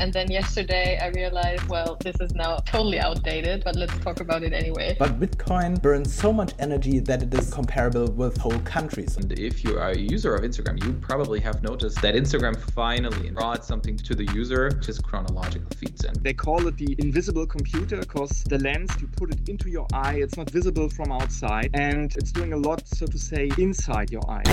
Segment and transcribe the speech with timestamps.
[0.00, 4.44] And then yesterday I realized, well, this is now totally outdated, but let's talk about
[4.44, 4.96] it anyway.
[4.96, 9.16] But Bitcoin burns so much energy that it is comparable with whole countries.
[9.16, 13.30] And if you are a user of Instagram, you probably have noticed that Instagram finally
[13.30, 16.04] brought something to the user, which is chronological feeds.
[16.04, 19.88] And they call it the invisible computer because the lens, you put it into your
[19.92, 24.12] eye, it's not visible from outside, and it's doing a lot, so to say, inside
[24.12, 24.44] your eye.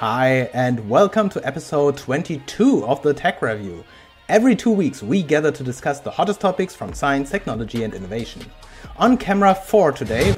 [0.00, 3.82] Hi, and welcome to episode 22 of the Tech Review.
[4.28, 8.42] Every two weeks, we gather to discuss the hottest topics from science, technology, and innovation.
[8.98, 10.32] On camera 4 today.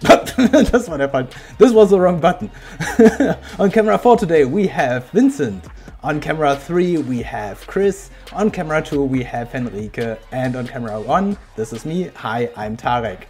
[0.00, 1.34] That's what happened.
[1.58, 2.52] This was the wrong button.
[3.58, 5.64] On camera 4 today, we have Vincent.
[6.04, 8.10] On camera 3, we have Chris.
[8.32, 10.20] On camera 2, we have Henrike.
[10.30, 12.12] And on camera 1, this is me.
[12.14, 13.24] Hi, I'm Tarek.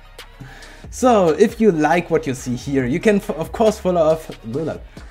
[0.92, 4.28] So, if you like what you see here, you can of course follow us.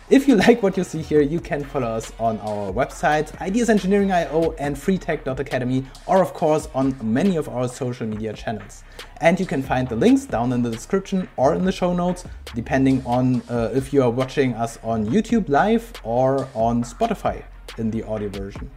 [0.10, 4.56] If you like what you see here, you can follow us on our website, ideasengineering.io
[4.60, 8.84] and freetech.academy, or of course on many of our social media channels.
[9.22, 12.26] And you can find the links down in the description or in the show notes,
[12.54, 17.46] depending on uh, if you are watching us on YouTube live or on Spotify
[17.78, 18.70] in the audio version.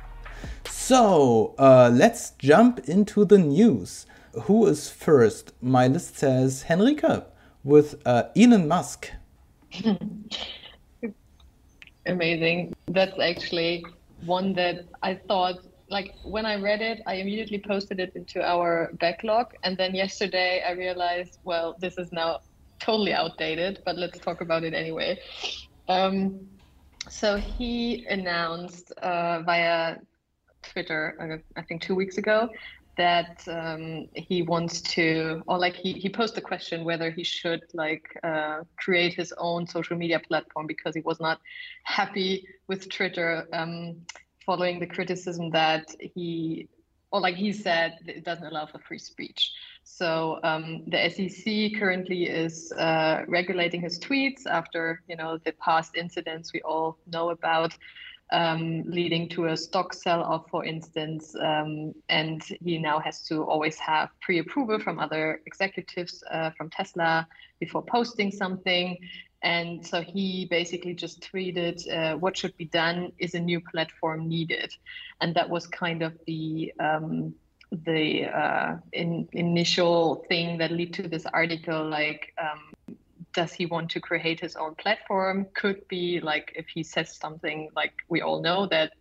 [0.68, 4.06] So uh, let's jump into the news
[4.42, 5.52] who is first?
[5.62, 7.24] My list says Henrike
[7.64, 9.10] with uh, Elon Musk.
[12.06, 12.74] Amazing.
[12.88, 13.84] That's actually
[14.24, 18.90] one that I thought, like, when I read it, I immediately posted it into our
[18.94, 19.54] backlog.
[19.62, 22.40] And then yesterday I realized, well, this is now
[22.80, 25.20] totally outdated, but let's talk about it anyway.
[25.88, 26.40] Um,
[27.08, 29.98] so he announced uh, via
[30.62, 32.48] Twitter, uh, I think two weeks ago,
[32.96, 37.62] that um, he wants to or like he, he posed the question whether he should
[37.74, 41.40] like uh, create his own social media platform because he was not
[41.84, 43.96] happy with twitter um,
[44.44, 46.68] following the criticism that he
[47.12, 49.52] or like he said it doesn't allow for free speech.
[49.84, 55.94] So um, the sec currently is uh, regulating his tweets after you know the past
[55.94, 57.76] incidents we all know about
[58.32, 61.36] um, leading to a stock sell off, for instance.
[61.40, 66.70] Um, and he now has to always have pre approval from other executives uh, from
[66.70, 67.28] Tesla
[67.60, 68.98] before posting something.
[69.42, 73.12] And so he basically just tweeted, uh, What should be done?
[73.18, 74.74] Is a new platform needed?
[75.20, 77.34] And that was kind of the um,
[77.84, 82.60] the uh, in, initial thing that led to this article like um,
[83.34, 85.46] does he want to create his own platform?
[85.54, 88.92] Could be like if he says something like we all know that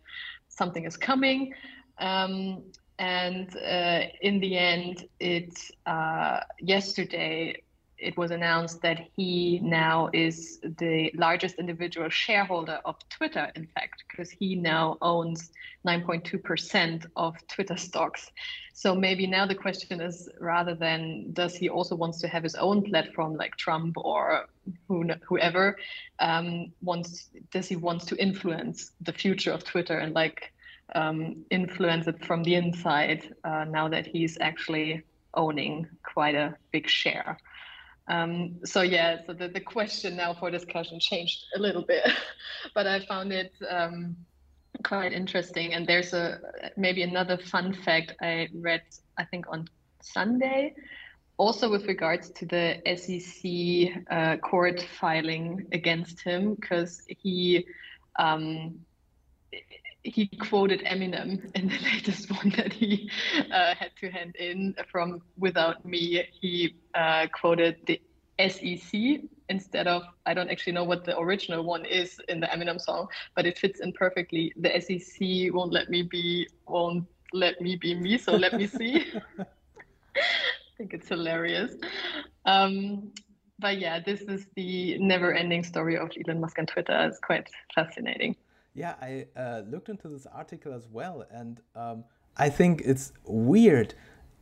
[0.48, 1.52] something is coming.
[1.98, 2.62] Um,
[2.98, 7.62] and uh, in the end, it uh, yesterday
[8.02, 14.04] it was announced that he now is the largest individual shareholder of Twitter, in fact,
[14.08, 15.52] because he now owns
[15.86, 18.30] 9.2% of Twitter stocks.
[18.74, 22.56] So maybe now the question is rather than does he also wants to have his
[22.56, 24.46] own platform like Trump or
[24.88, 25.76] who, whoever
[26.18, 30.52] um, wants does he wants to influence the future of Twitter and like
[30.94, 35.02] um, influence it from the inside uh, now that he's actually
[35.34, 37.38] owning quite a big share.
[38.08, 42.02] Um, so yeah, so the, the question now for discussion changed a little bit,
[42.74, 44.16] but I found it um,
[44.82, 45.72] quite interesting.
[45.74, 46.40] And there's a
[46.76, 48.82] maybe another fun fact I read,
[49.16, 49.68] I think on
[50.00, 50.74] Sunday,
[51.36, 57.66] also with regards to the SEC uh, court filing against him, because he
[58.18, 58.80] um,
[60.04, 63.10] he quoted Eminem in the latest one that he
[63.52, 66.24] uh, had to hand in from Without Me.
[66.40, 68.00] He uh, quoted the
[68.48, 72.80] SEC instead of, I don't actually know what the original one is in the Eminem
[72.80, 74.52] song, but it fits in perfectly.
[74.56, 79.06] The SEC won't let me be, won't let me be me, so let me see.
[79.38, 80.24] I
[80.76, 81.74] think it's hilarious.
[82.44, 83.12] Um,
[83.58, 86.98] but yeah, this is the never ending story of Elon Musk and Twitter.
[87.06, 88.34] It's quite fascinating.
[88.74, 92.04] Yeah, I uh, looked into this article as well, and um,
[92.36, 93.94] I think it's weird.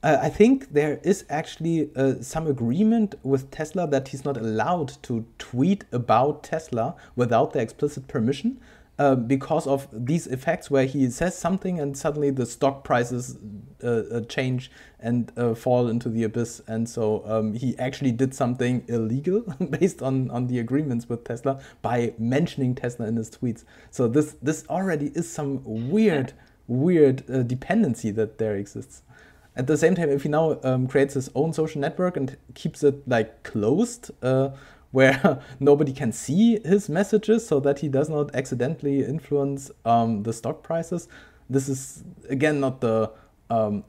[0.02, 5.02] Uh, I think there is actually uh, some agreement with Tesla that he's not allowed
[5.02, 8.60] to tweet about Tesla without their explicit permission.
[9.00, 13.38] Uh, because of these effects where he says something and suddenly the stock prices
[13.82, 16.60] uh, uh, change and uh, fall into the abyss.
[16.66, 21.62] And so um, he actually did something illegal based on, on the agreements with Tesla
[21.80, 23.64] by mentioning Tesla in his tweets.
[23.90, 26.34] So this this already is some weird
[26.66, 29.00] weird dependency that there exists.
[29.56, 32.84] At the same time, if he now um, creates his own social network and keeps
[32.84, 34.50] it like closed, uh,
[34.92, 40.32] where nobody can see his messages so that he does not accidentally influence um, the
[40.32, 41.08] stock prices.
[41.48, 43.10] This is again not the
[43.50, 43.84] um,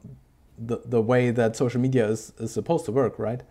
[0.58, 3.42] the, the way that social media is, is supposed to work, right?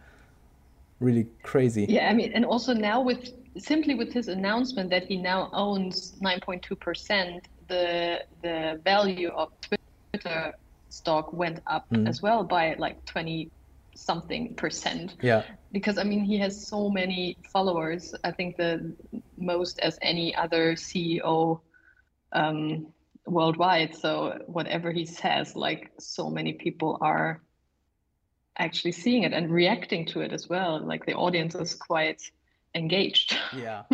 [1.00, 1.86] Really crazy.
[1.90, 6.14] Yeah, I mean, and also now with simply with his announcement that he now owns
[6.22, 10.54] 9.2%, the the value of Twitter
[10.90, 12.08] stock went up mm.
[12.08, 13.50] as well by like 20
[13.96, 15.16] something percent.
[15.22, 15.44] Yeah.
[15.72, 18.14] Because I mean, he has so many followers.
[18.24, 18.94] I think the
[19.38, 21.62] most as any other CEO
[22.34, 22.88] um,
[23.26, 23.96] worldwide.
[23.96, 27.42] So whatever he says, like so many people are
[28.58, 30.80] actually seeing it and reacting to it as well.
[30.80, 32.22] Like the audience is quite
[32.76, 33.38] engaged.
[33.56, 33.84] Yeah.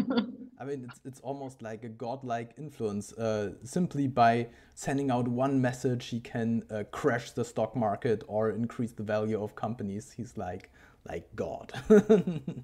[0.60, 3.14] I mean, it's, it's almost like a godlike influence.
[3.14, 8.50] Uh, simply by sending out one message, he can uh, crash the stock market or
[8.50, 10.12] increase the value of companies.
[10.12, 10.72] He's like,
[11.08, 11.74] like God.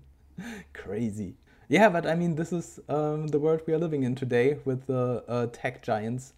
[0.74, 1.36] Crazy.
[1.70, 4.86] Yeah, but I mean, this is um, the world we are living in today with
[4.88, 6.34] the uh, tech giants.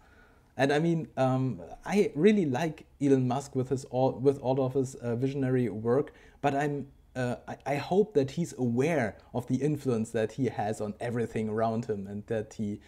[0.56, 4.74] And I mean, um, I really like Elon Musk with his all with all of
[4.74, 6.86] his uh, visionary work, but I'm
[7.16, 11.48] uh, I, I, hope that he's aware of the influence that he has on everything
[11.48, 12.78] around him and that he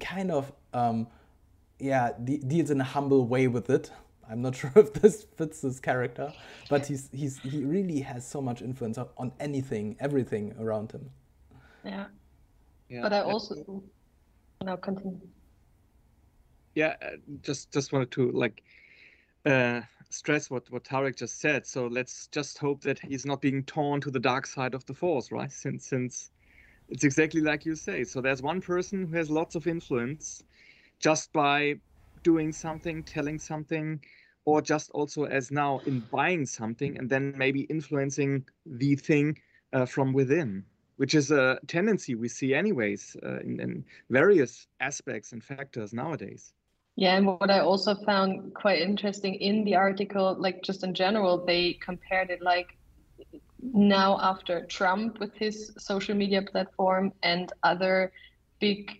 [0.00, 1.06] kind of, um,
[1.78, 3.90] yeah, de deals in a humble way with it.
[4.30, 6.32] I'm not sure if this fits his character,
[6.68, 11.10] but he's, he's, he really has so much influence on anything, everything around him.
[11.84, 12.06] Yeah.
[12.88, 13.02] yeah.
[13.02, 13.82] But I also,
[14.62, 15.20] now continue.
[16.74, 17.10] Yeah, uh,
[17.42, 18.62] just just wanted to like
[19.46, 21.66] uh, stress what what Tarek just said.
[21.66, 24.94] So let's just hope that he's not being torn to the dark side of the
[24.94, 25.52] force, right?
[25.52, 26.30] Since since
[26.88, 28.04] it's exactly like you say.
[28.04, 30.42] So there's one person who has lots of influence
[30.98, 31.76] just by
[32.24, 34.00] doing something, telling something,
[34.44, 39.38] or just also as now in buying something and then maybe influencing the thing
[39.72, 40.64] uh, from within,
[40.96, 46.52] which is a tendency we see anyways uh, in, in various aspects and factors nowadays.
[46.96, 51.44] Yeah, and what I also found quite interesting in the article, like just in general,
[51.44, 52.76] they compared it like
[53.60, 58.12] now after Trump with his social media platform and other
[58.60, 58.92] big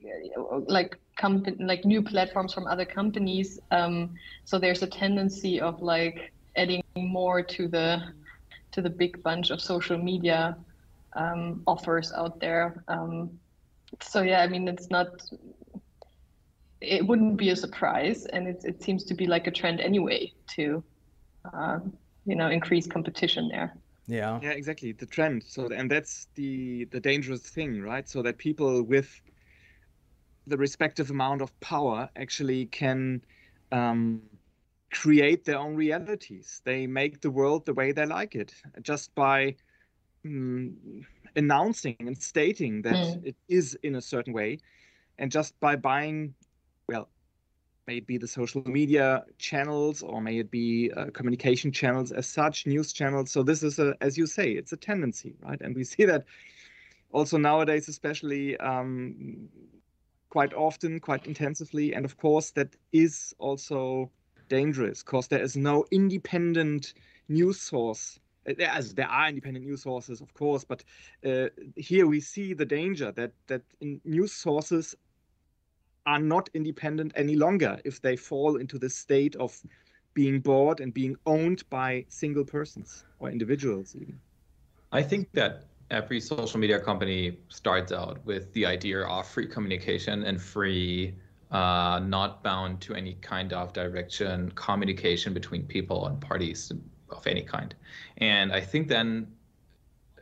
[0.66, 3.58] like company like new platforms from other companies.
[3.70, 4.14] Um,
[4.44, 8.02] so there's a tendency of like adding more to the
[8.72, 10.56] to the big bunch of social media
[11.16, 12.84] um, offers out there.
[12.88, 13.38] Um,
[14.02, 15.08] so yeah, I mean it's not
[16.80, 20.32] it wouldn't be a surprise, and it it seems to be like a trend anyway
[20.56, 20.84] to,
[21.52, 21.78] uh,
[22.24, 23.76] you know, increase competition there.
[24.06, 24.38] Yeah.
[24.42, 24.92] Yeah, exactly.
[24.92, 25.44] The trend.
[25.46, 28.08] So, and that's the the dangerous thing, right?
[28.08, 29.08] So that people with
[30.46, 33.24] the respective amount of power actually can
[33.72, 34.22] um,
[34.90, 36.60] create their own realities.
[36.64, 39.56] They make the world the way they like it, just by
[40.24, 40.76] um,
[41.36, 43.24] announcing and stating that mm.
[43.24, 44.58] it is in a certain way,
[45.18, 46.34] and just by buying
[46.88, 47.08] well,
[47.86, 52.26] may it be the social media channels or may it be uh, communication channels as
[52.26, 53.30] such, news channels.
[53.30, 55.60] So this is a, as you say, it's a tendency, right?
[55.60, 56.24] And we see that
[57.12, 59.48] also nowadays, especially um,
[60.34, 61.94] quite often, quite intensively.
[61.94, 64.10] And of course, that is also
[64.48, 66.94] dangerous because there is no independent
[67.28, 68.18] news source.
[68.58, 70.82] As there are independent news sources, of course, but
[71.24, 73.62] uh, here we see the danger that that
[74.04, 74.96] news sources
[76.04, 79.50] are not independent any longer if they fall into the state of
[80.14, 84.18] being bought and being owned by single persons or individuals even.
[84.90, 90.24] I think that every social media company starts out with the idea of free communication
[90.24, 91.14] and free
[91.52, 96.72] uh, not bound to any kind of direction communication between people and parties
[97.10, 97.74] of any kind.
[98.18, 99.28] And i think then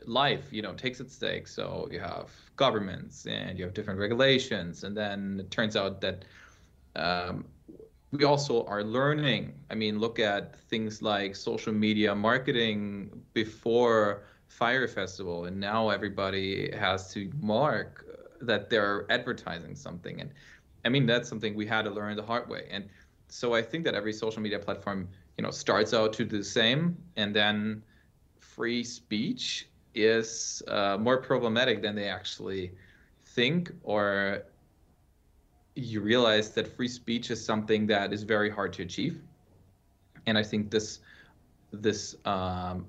[0.04, 4.84] life you know takes its stake so you have governments and you have different regulations.
[4.84, 6.24] And then it turns out that
[6.96, 7.44] um,
[8.10, 9.54] we also are learning.
[9.70, 14.24] I mean look at things like social media marketing before
[14.58, 18.04] Fyre Festival and now everybody has to mark
[18.40, 20.20] that they're advertising something.
[20.20, 20.30] And
[20.84, 22.68] i mean that's something we had to learn the hard way.
[22.70, 22.88] And
[23.28, 26.44] so i think that every social media platform you know starts out to do the
[26.44, 27.82] same and then
[28.40, 32.72] free speech is uh, more problematic than they actually
[33.36, 34.42] think or
[35.74, 39.22] you realize that free speech is something that is very hard to achieve.
[40.26, 41.00] And i think this
[41.72, 42.84] this um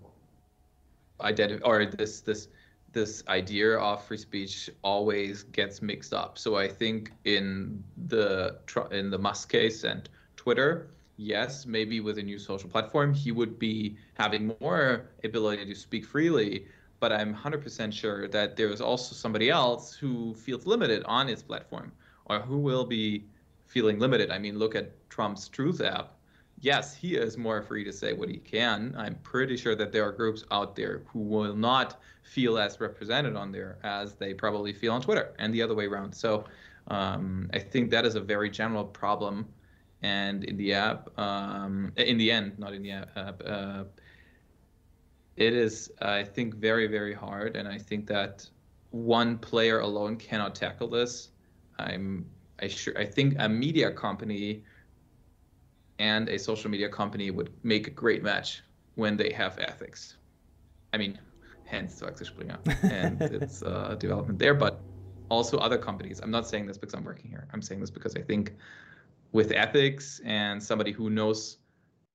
[1.24, 2.48] identity or this this
[2.92, 8.56] this idea of free speech always gets mixed up so i think in the
[8.92, 10.88] in the musk case and twitter
[11.18, 16.06] yes maybe with a new social platform he would be having more ability to speak
[16.06, 16.66] freely
[17.04, 21.44] but I'm 100% sure that there is also somebody else who feels limited on his
[21.44, 21.92] platform
[22.28, 23.26] or who will be
[23.66, 24.32] feeling limited.
[24.32, 26.14] I mean, look at Trump's Truth app.
[26.64, 28.96] Yes, he is more free to say what he can.
[28.98, 33.36] I'm pretty sure that there are groups out there who will not feel as represented
[33.36, 36.14] on there as they probably feel on Twitter and the other way around.
[36.14, 36.46] So
[36.88, 39.46] um, I think that is a very general problem.
[40.04, 43.84] And in the app, um, in the end, not in the app, uh,
[45.36, 47.58] it is, I think, very, very hard.
[47.58, 48.50] And I think that
[48.92, 51.32] one player alone cannot tackle this.
[51.78, 52.26] I'm,
[52.62, 54.64] I sure, I think a media company
[56.00, 58.62] and a social media company would make a great match
[58.96, 60.18] when they have ethics.
[60.94, 61.20] I mean,
[61.66, 64.82] hence to Axel Springer and its uh, development there, but
[65.30, 66.20] also other companies.
[66.22, 67.48] I'm not saying this because I'm working here.
[67.54, 68.54] I'm saying this because I think
[69.32, 71.58] with ethics and somebody who knows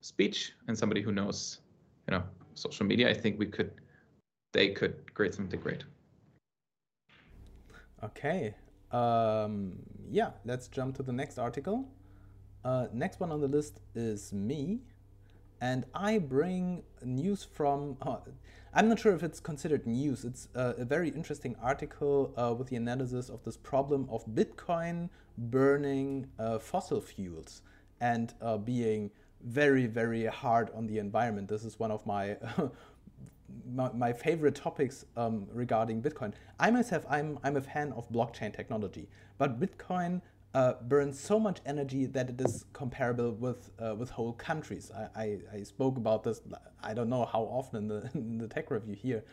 [0.00, 1.60] speech and somebody who knows,
[2.06, 2.22] you know,
[2.54, 3.72] social media, I think we could,
[4.52, 5.84] they could create something great.
[8.02, 8.54] Okay.
[8.92, 9.72] Um,
[10.10, 11.88] yeah, let's jump to the next article.
[12.64, 14.80] Uh, next one on the list is me.
[15.60, 18.18] And I bring news from, uh,
[18.72, 20.24] I'm not sure if it's considered news.
[20.24, 25.08] It's uh, a very interesting article uh, with the analysis of this problem of Bitcoin
[25.36, 27.62] burning uh, fossil fuels
[28.00, 29.10] and uh, being
[29.42, 31.48] very, very hard on the environment.
[31.48, 32.36] This is one of my
[33.66, 36.32] my, my, favorite topics um, regarding Bitcoin.
[36.60, 40.20] I myself, I'm, I'm a fan of blockchain technology, but Bitcoin
[40.54, 44.90] uh, burns so much energy that it is comparable with, uh, with whole countries.
[44.94, 46.40] I, I, I, spoke about this,
[46.82, 49.24] I don't know how often in the, in the tech review here.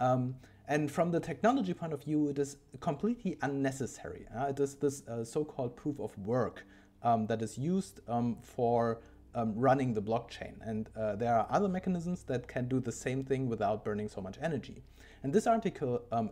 [0.00, 0.36] Um,
[0.68, 4.26] and from the technology point of view, it is completely unnecessary.
[4.34, 6.64] Uh, it is this uh, so-called proof of work
[7.02, 9.00] um, that is used um, for
[9.34, 10.54] um, running the blockchain.
[10.62, 14.20] And uh, there are other mechanisms that can do the same thing without burning so
[14.20, 14.82] much energy.
[15.22, 16.30] And this article um,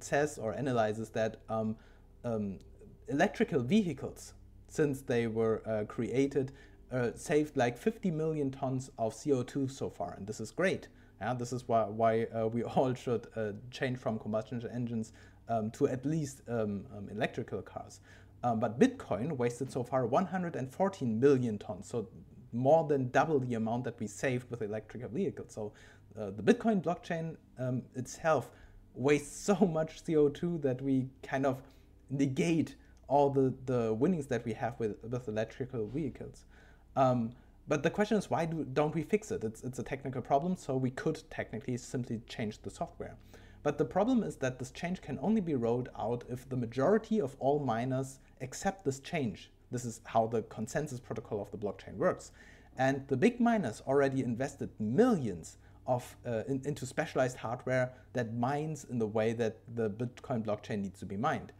[0.00, 1.76] says or analyzes that um,
[3.08, 4.34] electrical vehicles,
[4.68, 6.52] since they were uh, created,
[6.92, 10.14] uh, saved like 50 million tons of CO2 so far.
[10.16, 10.88] And this is great.
[11.20, 15.12] Yeah, this is why, why uh, we all should uh, change from combustion engines
[15.48, 18.00] um, to at least um, electrical cars.
[18.42, 21.88] Um, but Bitcoin wasted so far 114 million tons.
[21.88, 22.08] So
[22.52, 25.52] more than double the amount that we saved with electrical vehicles.
[25.52, 25.72] So
[26.18, 28.50] uh, the Bitcoin blockchain um, itself
[28.94, 31.60] wastes so much CO2 that we kind of
[32.10, 32.76] negate
[33.08, 36.44] all the, the winnings that we have with, with electrical vehicles.
[36.96, 37.32] Um,
[37.68, 39.42] but the question is, why do, don't we fix it?
[39.44, 43.16] It's, it's a technical problem, so we could technically simply change the software.
[43.62, 47.20] But the problem is that this change can only be rolled out if the majority
[47.20, 51.94] of all miners accept this change this is how the consensus protocol of the blockchain
[51.96, 52.32] works.
[52.78, 58.86] And the big miners already invested millions of, uh, in, into specialized hardware that mines
[58.88, 61.52] in the way that the Bitcoin blockchain needs to be mined.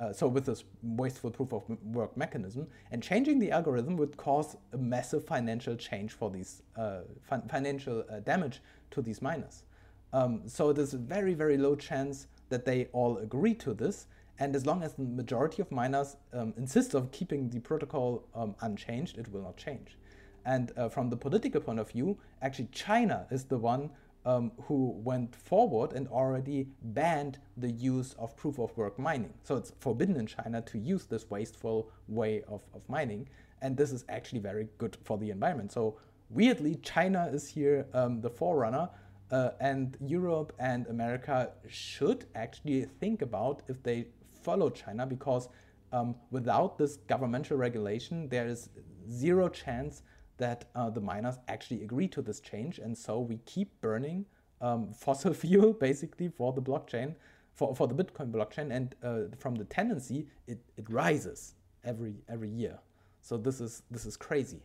[0.00, 4.56] Uh, so with this wasteful proof of work mechanism, and changing the algorithm would cause
[4.72, 9.64] a massive financial change for these uh, fin financial uh, damage to these miners.
[10.12, 14.06] Um, so there's a very, very low chance that they all agree to this.
[14.40, 18.54] And as long as the majority of miners um, insist on keeping the protocol um,
[18.60, 19.98] unchanged, it will not change.
[20.46, 23.90] And uh, from the political point of view, actually China is the one
[24.28, 29.32] um, who went forward and already banned the use of proof of work mining.
[29.42, 33.26] So it's forbidden in China to use this wasteful way of, of mining.
[33.62, 35.72] And this is actually very good for the environment.
[35.72, 35.96] So
[36.28, 38.90] weirdly, China is here um, the forerunner.
[39.30, 44.06] Uh, and Europe and America should actually think about if they
[44.42, 45.48] follow China because
[45.92, 48.68] um, without this governmental regulation, there is
[49.10, 50.02] zero chance
[50.38, 52.78] that uh, the miners actually agree to this change.
[52.78, 54.24] And so we keep burning
[54.60, 57.14] um, fossil fuel basically for the blockchain,
[57.54, 58.74] for, for the Bitcoin blockchain.
[58.74, 61.54] And uh, from the tendency, it, it rises
[61.84, 62.78] every, every year.
[63.20, 64.62] So this is, this is crazy.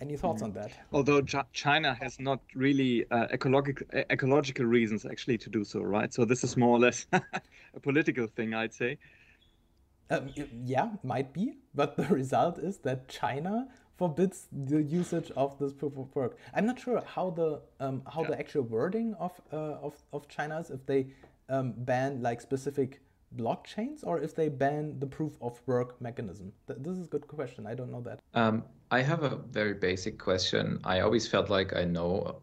[0.00, 0.58] Any thoughts mm-hmm.
[0.58, 0.72] on that?
[0.92, 6.12] Although China has not really uh, ecological ecological reasons actually to do so, right?
[6.12, 8.98] So this is more or less a political thing, I'd say.
[10.10, 10.30] Um,
[10.64, 13.68] yeah, might be, but the result is that China
[14.02, 16.36] forbids the usage of this proof of work.
[16.54, 17.50] I'm not sure how the
[17.84, 18.30] um, how yeah.
[18.30, 21.06] the actual wording of uh, of of China is if they
[21.48, 23.00] um, ban like specific
[23.36, 26.52] blockchains or if they ban the proof of work mechanism?
[26.66, 27.66] This is a good question.
[27.72, 28.18] I don't know that.
[28.34, 30.80] Um, I have a very basic question.
[30.84, 32.42] I always felt like I know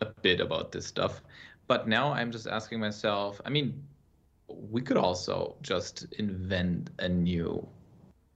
[0.00, 1.22] a bit about this stuff,
[1.66, 3.40] but now I'm just asking myself.
[3.44, 3.68] I mean,
[4.48, 7.68] we could also just invent a new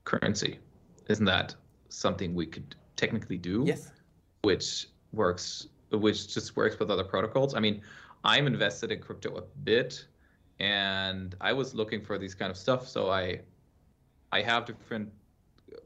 [0.05, 0.59] currency.
[1.09, 1.55] Isn't that
[1.89, 3.63] something we could technically do?
[3.65, 3.91] Yes.
[4.41, 7.55] Which works which just works with other protocols.
[7.55, 7.81] I mean,
[8.23, 10.05] I'm invested in crypto a bit,
[10.59, 12.87] and I was looking for these kind of stuff.
[12.87, 13.39] So I,
[14.31, 15.09] I have different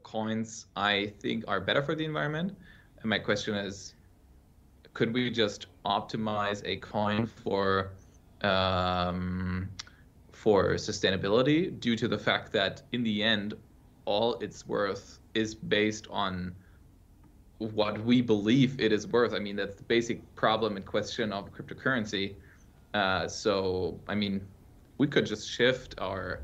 [0.02, 2.56] coins I think are better for the environment.
[3.00, 3.94] And my question is,
[4.94, 7.92] could we just optimize a coin for
[8.42, 9.68] um,
[10.32, 13.54] for sustainability due to the fact that in the end,
[14.04, 16.54] all its worth is based on
[17.58, 19.34] what we believe it is worth.
[19.34, 22.36] I mean, that's the basic problem and question of cryptocurrency.
[22.94, 24.46] Uh, so, I mean,
[24.98, 26.40] we could just shift our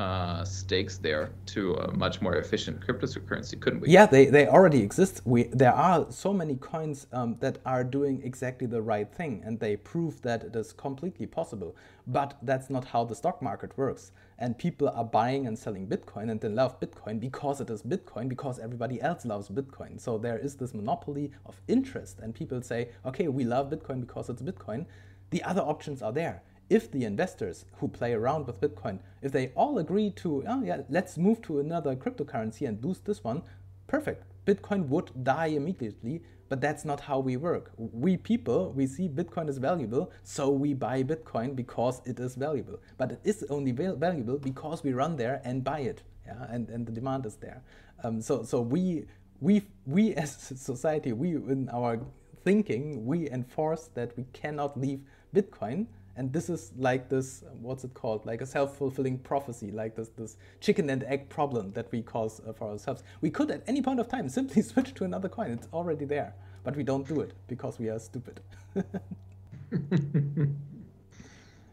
[0.00, 3.88] uh, stakes there to a much more efficient cryptocurrency, couldn't we?
[3.90, 5.20] Yeah, they, they already exist.
[5.26, 9.60] We there are so many coins um, that are doing exactly the right thing, and
[9.60, 11.76] they prove that it is completely possible.
[12.06, 14.12] But that's not how the stock market works.
[14.38, 18.26] And people are buying and selling Bitcoin, and they love Bitcoin because it is Bitcoin,
[18.26, 20.00] because everybody else loves Bitcoin.
[20.00, 24.30] So there is this monopoly of interest, and people say, okay, we love Bitcoin because
[24.30, 24.86] it's Bitcoin.
[25.28, 29.48] The other options are there if the investors who play around with Bitcoin, if they
[29.56, 33.42] all agree to, oh yeah, let's move to another cryptocurrency and boost this one,
[33.88, 34.24] perfect.
[34.46, 37.72] Bitcoin would die immediately, but that's not how we work.
[37.76, 42.80] We people, we see Bitcoin is valuable, so we buy Bitcoin because it is valuable.
[42.96, 46.86] But it is only valuable because we run there and buy it, yeah, and, and
[46.86, 47.62] the demand is there.
[48.02, 49.06] Um, so so we
[49.40, 52.00] we we as society, we in our
[52.44, 55.00] thinking, we enforce that we cannot leave
[55.34, 55.86] Bitcoin
[56.20, 58.26] and this is like this what's it called?
[58.26, 62.52] Like a self-fulfilling prophecy like this this chicken and egg problem that we cause uh,
[62.52, 63.02] for ourselves.
[63.22, 65.50] We could at any point of time simply switch to another coin.
[65.50, 66.34] It's already there.
[66.62, 68.40] But we don't do it because we are stupid.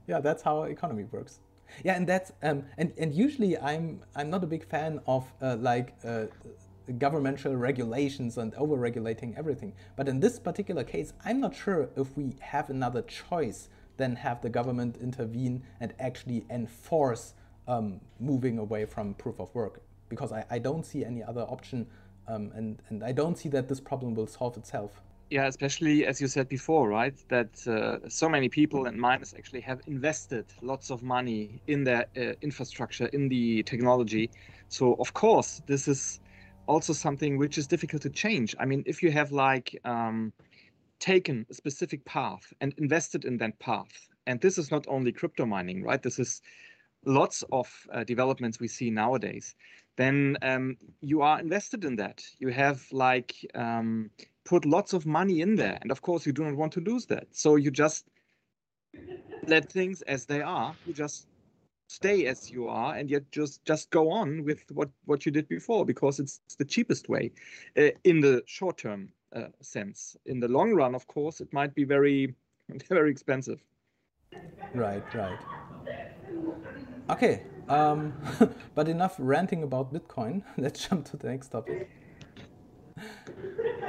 [0.09, 1.41] Yeah that's how economy works.
[1.83, 5.57] Yeah and that's um, and and usually i'm i'm not a big fan of uh,
[5.59, 6.27] like uh,
[6.97, 9.73] governmental regulations and over regulating everything.
[9.97, 14.41] But in this particular case i'm not sure if we have another choice then have
[14.41, 17.33] the government intervene and actually enforce
[17.67, 19.81] um, moving away from proof of work.
[20.09, 21.85] Because I, I don't see any other option,
[22.27, 25.01] um, and, and I don't see that this problem will solve itself.
[25.29, 27.13] Yeah, especially as you said before, right?
[27.27, 32.05] That uh, so many people and miners actually have invested lots of money in their
[32.15, 34.29] uh, infrastructure, in the technology.
[34.69, 36.21] So, of course, this is
[36.67, 38.55] also something which is difficult to change.
[38.57, 40.31] I mean, if you have like um,
[40.99, 45.45] taken a specific path and invested in that path, and this is not only crypto
[45.45, 46.01] mining, right?
[46.01, 46.41] This is
[47.05, 49.55] lots of uh, developments we see nowadays.
[49.97, 52.23] Then um, you are invested in that.
[52.39, 54.09] You have like um,
[54.45, 57.05] put lots of money in there, and of course you do not want to lose
[57.07, 57.27] that.
[57.31, 58.05] So you just
[59.47, 60.75] let things as they are.
[60.85, 61.27] You just
[61.87, 65.47] stay as you are and yet just just go on with what what you did
[65.47, 67.31] before because it's the cheapest way
[67.77, 70.17] uh, in the short term uh, sense.
[70.25, 72.35] In the long run, of course, it might be very,
[72.89, 73.61] very expensive.
[74.73, 75.39] Right, right.
[77.09, 78.13] Okay, um,
[78.75, 80.43] but enough ranting about Bitcoin.
[80.57, 81.89] Let's jump to the next topic.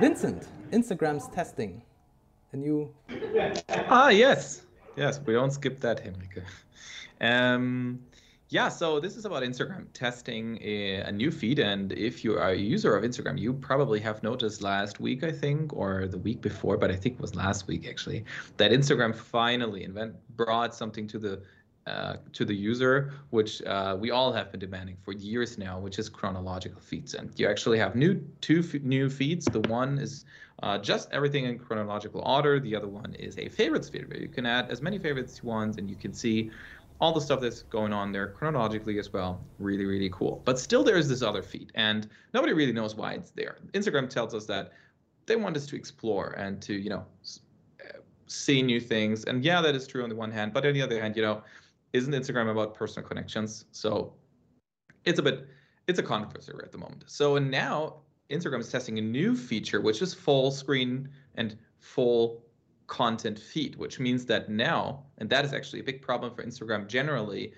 [0.01, 1.83] Vincent, Instagram's testing.
[2.53, 2.95] A new.
[3.69, 4.63] Ah, yes.
[4.97, 6.45] Yes, we don't skip that, Henrike.
[7.21, 8.01] Um,
[8.51, 11.59] yeah, so this is about Instagram testing a, new feed.
[11.59, 15.31] And if you are a user of Instagram, you probably have noticed last week, I
[15.33, 18.25] think, or the week before, but I think it was last week actually,
[18.57, 21.43] that Instagram finally invent brought something to the
[21.87, 25.99] uh, to the user, which uh, we all have been demanding for years now, which
[25.99, 27.15] is chronological feeds.
[27.15, 29.47] And you actually have new two f- new feeds.
[29.47, 30.27] The one is
[30.63, 32.61] uh, just everything in chronological order.
[32.61, 35.49] The other one is a favorites feed where you can add as many favorites you
[35.49, 36.51] want, and you can see
[37.01, 39.41] all the stuff that's going on there chronologically as well.
[39.59, 40.43] Really, really cool.
[40.45, 43.59] But still, there's this other feed, and nobody really knows why it's there.
[43.73, 44.73] Instagram tells us that
[45.27, 47.05] they want us to explore and to, you know,
[47.85, 49.25] uh, see new things.
[49.25, 51.23] And yeah, that is true on the one hand, but on the other hand, you
[51.23, 51.43] know,
[51.93, 53.67] isn't Instagram about personal connections?
[53.71, 54.15] So
[55.05, 55.47] it's a bit,
[55.87, 57.05] it's a controversy at the moment.
[57.07, 57.97] So and now
[58.31, 62.43] Instagram is testing a new feature, which is full screen and full
[62.89, 66.89] content feed, which means that now, and that is actually a big problem for Instagram
[66.89, 67.53] generally,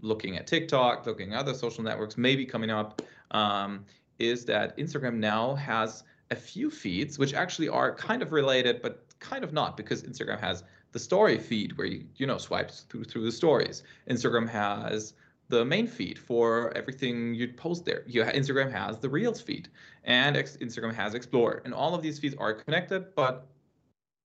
[0.00, 3.84] looking at TikTok, looking at other social networks, maybe coming up, um,
[4.18, 9.06] is that Instagram now has a few feeds which actually are kind of related, but
[9.18, 13.04] kind of not, because Instagram has the story feed where you you know swipe through
[13.04, 13.82] through the stories.
[14.08, 15.14] Instagram has
[15.48, 18.04] the main feed for everything you post there.
[18.06, 19.68] You Instagram has the Reels feed,
[20.04, 23.46] and Instagram has Explore, and all of these feeds are connected, but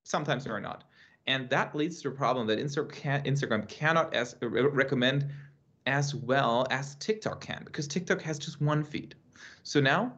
[0.09, 0.85] sometimes they are not.
[1.27, 5.29] And that leads to a problem that Instagram cannot as, recommend
[5.85, 9.15] as well as TikTok can because TikTok has just one feed.
[9.63, 10.13] So now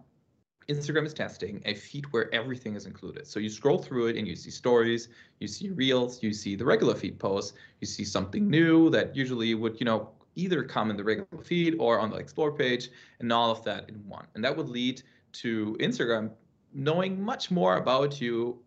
[0.70, 3.28] Instagram is testing a feed where everything is included.
[3.28, 6.66] So you scroll through it and you see stories, you see reels, you see the
[6.66, 10.96] regular feed posts, you see something new that usually would, you know, either come in
[10.96, 14.26] the regular feed or on the explore page and all of that in one.
[14.36, 15.02] And that would lead
[15.34, 16.32] to Instagram
[16.74, 18.60] knowing much more about you,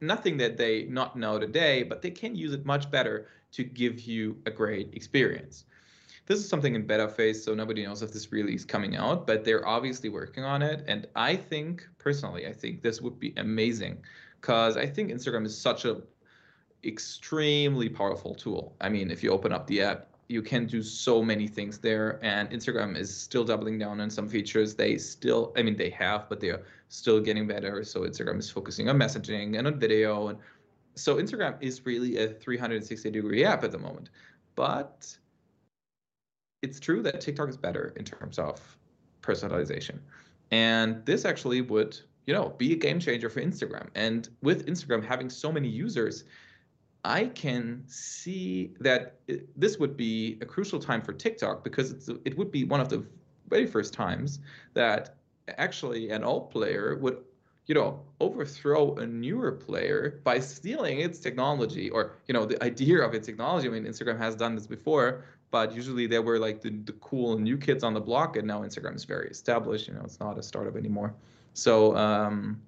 [0.00, 4.00] nothing that they not know today, but they can use it much better to give
[4.00, 5.64] you a great experience.
[6.26, 9.26] This is something in beta phase, so nobody knows if this really is coming out,
[9.26, 10.84] but they're obviously working on it.
[10.86, 13.98] And I think, personally, I think this would be amazing
[14.40, 16.02] because I think Instagram is such a
[16.84, 18.76] extremely powerful tool.
[18.80, 22.20] I mean, if you open up the app, you can do so many things there
[22.22, 24.74] and instagram is still doubling down on some features.
[24.74, 27.82] They still i mean they have but they're still getting better.
[27.82, 30.38] So instagram is focusing on messaging and on video and
[30.94, 34.10] so instagram is really a 360 degree app at the moment.
[34.54, 35.16] But
[36.62, 38.60] it's true that tiktok is better in terms of
[39.22, 39.98] personalization.
[40.50, 43.88] And this actually would you know be a game changer for instagram.
[43.94, 46.24] And with instagram having so many users
[47.04, 52.36] I can see that it, this would be a crucial time for TikTok because it
[52.36, 53.04] would be one of the
[53.48, 54.40] very first times
[54.74, 55.16] that
[55.56, 57.18] actually an old player would,
[57.66, 63.00] you know, overthrow a newer player by stealing its technology or, you know, the idea
[63.00, 63.68] of its technology.
[63.68, 67.38] I mean, Instagram has done this before, but usually they were like the, the cool
[67.38, 69.88] new kids on the block, and now Instagram is very established.
[69.88, 71.14] You know, it's not a startup anymore.
[71.54, 72.60] So, um,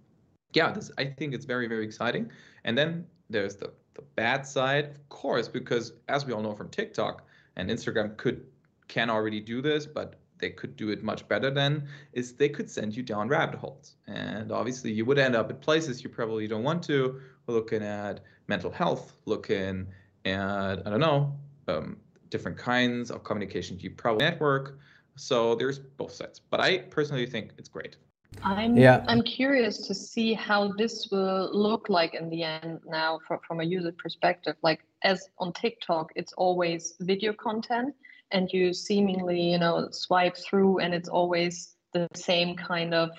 [0.52, 2.30] yeah, this I think it's very very exciting.
[2.64, 6.68] And then there's the the bad side, of course, because as we all know from
[6.68, 7.26] TikTok
[7.56, 8.46] and Instagram could
[8.88, 12.68] can already do this, but they could do it much better then is they could
[12.68, 13.96] send you down rabbit holes.
[14.06, 18.20] And obviously you would end up at places you probably don't want to looking at
[18.46, 19.86] mental health looking
[20.24, 21.96] at i don't know um,
[22.30, 24.78] different kinds of communication you probably network.
[25.16, 26.40] So there's both sides.
[26.40, 27.96] But i personally think it's great
[28.42, 29.04] I'm yeah.
[29.06, 33.60] I'm curious to see how this will look like in the end now from, from
[33.60, 34.56] a user perspective.
[34.62, 37.94] Like as on TikTok, it's always video content
[38.32, 43.10] and you seemingly, you know, swipe through and it's always the same kind of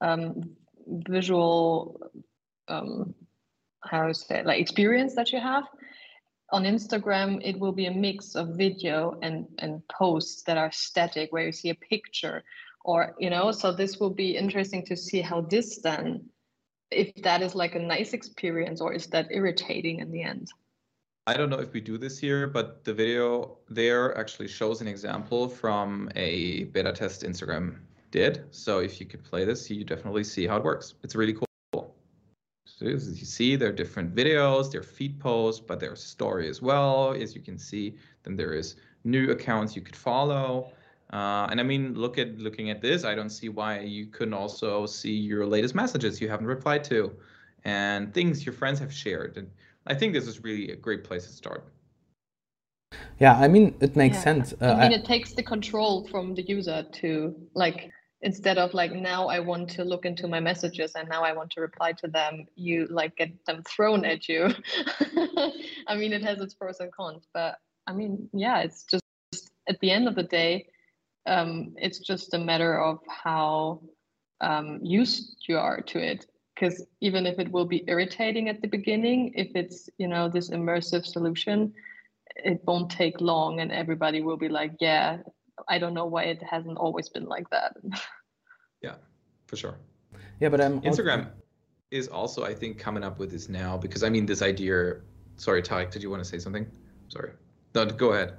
[0.00, 0.50] um,
[0.86, 2.00] visual
[2.68, 3.14] um,
[3.82, 5.64] how to say it, like experience that you have.
[6.50, 11.30] On Instagram, it will be a mix of video and, and posts that are static
[11.30, 12.42] where you see a picture
[12.84, 16.24] or you know so this will be interesting to see how this then
[16.90, 20.48] if that is like a nice experience or is that irritating in the end
[21.28, 24.88] I don't know if we do this here, but the video there actually shows an
[24.88, 28.46] example from a beta test Instagram did.
[28.50, 30.94] So if you could play this, you definitely see how it works.
[31.02, 31.94] It's really cool.
[32.64, 36.48] So as you see, there are different videos, there are feed posts, but there's story
[36.48, 37.12] as well.
[37.12, 40.72] As you can see, then there is new accounts you could follow.
[41.12, 44.34] Uh, and I mean, look at looking at this, I don't see why you couldn't
[44.34, 47.12] also see your latest messages you haven't replied to,
[47.64, 49.38] and things your friends have shared.
[49.38, 49.50] And
[49.86, 51.72] I think this is really a great place to start.
[53.18, 54.22] Yeah, I mean, it makes yeah.
[54.22, 54.54] sense.
[54.60, 57.90] Uh, I mean, it takes the control from the user to like
[58.20, 61.50] instead of like now I want to look into my messages and now I want
[61.52, 64.50] to reply to them, you like get them thrown at you.
[65.86, 69.02] I mean, it has its pros and cons, but I mean, yeah, it's just
[69.68, 70.66] at the end of the day
[71.28, 73.80] um, it's just a matter of how
[74.40, 76.26] um, used you are to it.
[76.54, 80.50] Because even if it will be irritating at the beginning if it's you know this
[80.50, 81.72] immersive solution
[82.34, 85.18] it won't take long and everybody will be like yeah
[85.68, 87.76] i don't know why it hasn't always been like that.
[88.82, 88.94] Yeah
[89.46, 89.78] for sure.
[90.40, 91.30] Yeah but i'm instagram also...
[91.92, 94.96] is also i think coming up with this now because i mean this idea
[95.36, 96.66] sorry Tarek, did you want to say something?
[97.08, 97.30] Sorry.
[97.74, 98.38] No go ahead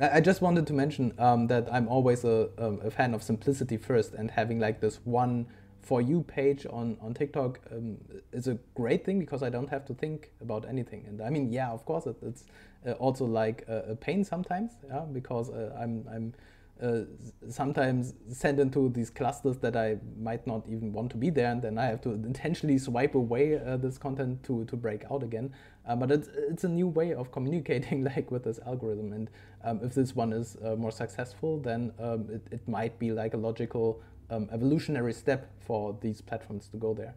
[0.00, 4.14] I just wanted to mention um, that I'm always a, a, fan of simplicity first,
[4.14, 5.46] and having like this one
[5.82, 7.98] for you page on on TikTok um,
[8.32, 11.04] is a great thing because I don't have to think about anything.
[11.06, 12.44] And I mean, yeah, of course, it, it's
[12.86, 16.34] uh, also like a, a, pain sometimes, yeah, because uh, I'm I'm
[16.82, 17.02] uh,
[17.48, 21.60] sometimes sent into these clusters that I might not even want to be there, and
[21.60, 25.52] then I have to intentionally swipe away uh, this content to, to break out again.
[25.86, 29.30] Uh, but it's, it's a new way of communicating like with this algorithm, and
[29.64, 33.34] um, if this one is uh, more successful, then um, it, it might be like
[33.34, 37.14] a logical um, evolutionary step for these platforms to go there.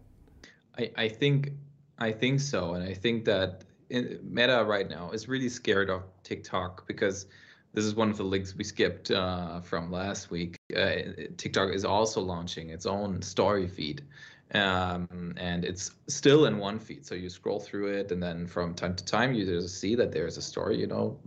[0.77, 1.51] I, I think
[1.99, 6.87] I think so, and I think that Meta right now is really scared of TikTok
[6.87, 7.27] because
[7.73, 10.57] this is one of the links we skipped uh, from last week.
[10.75, 10.95] Uh,
[11.37, 14.03] TikTok is also launching its own story feed.
[14.53, 17.05] Um, and it's still in one feed.
[17.05, 20.11] So you scroll through it, and then from time to time, you just see that
[20.11, 21.17] there's a story, you know,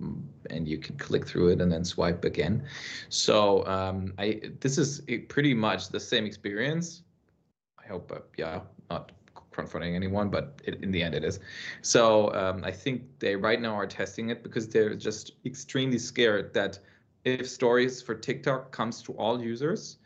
[0.51, 2.63] and you can click through it and then swipe again.
[3.09, 7.03] So um, I this is pretty much the same experience,
[7.83, 9.11] I hope, uh, yeah, not
[9.57, 11.41] confronting anyone, but it, in the end it is.
[11.83, 16.55] So um, I think they right now are testing it because they're just extremely scared
[16.55, 16.79] that
[17.25, 19.99] if stories for TikTok comes to all users,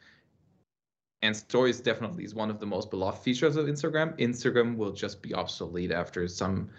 [1.23, 5.21] and stories definitely is one of the most beloved features of Instagram, Instagram will just
[5.21, 6.71] be obsolete after some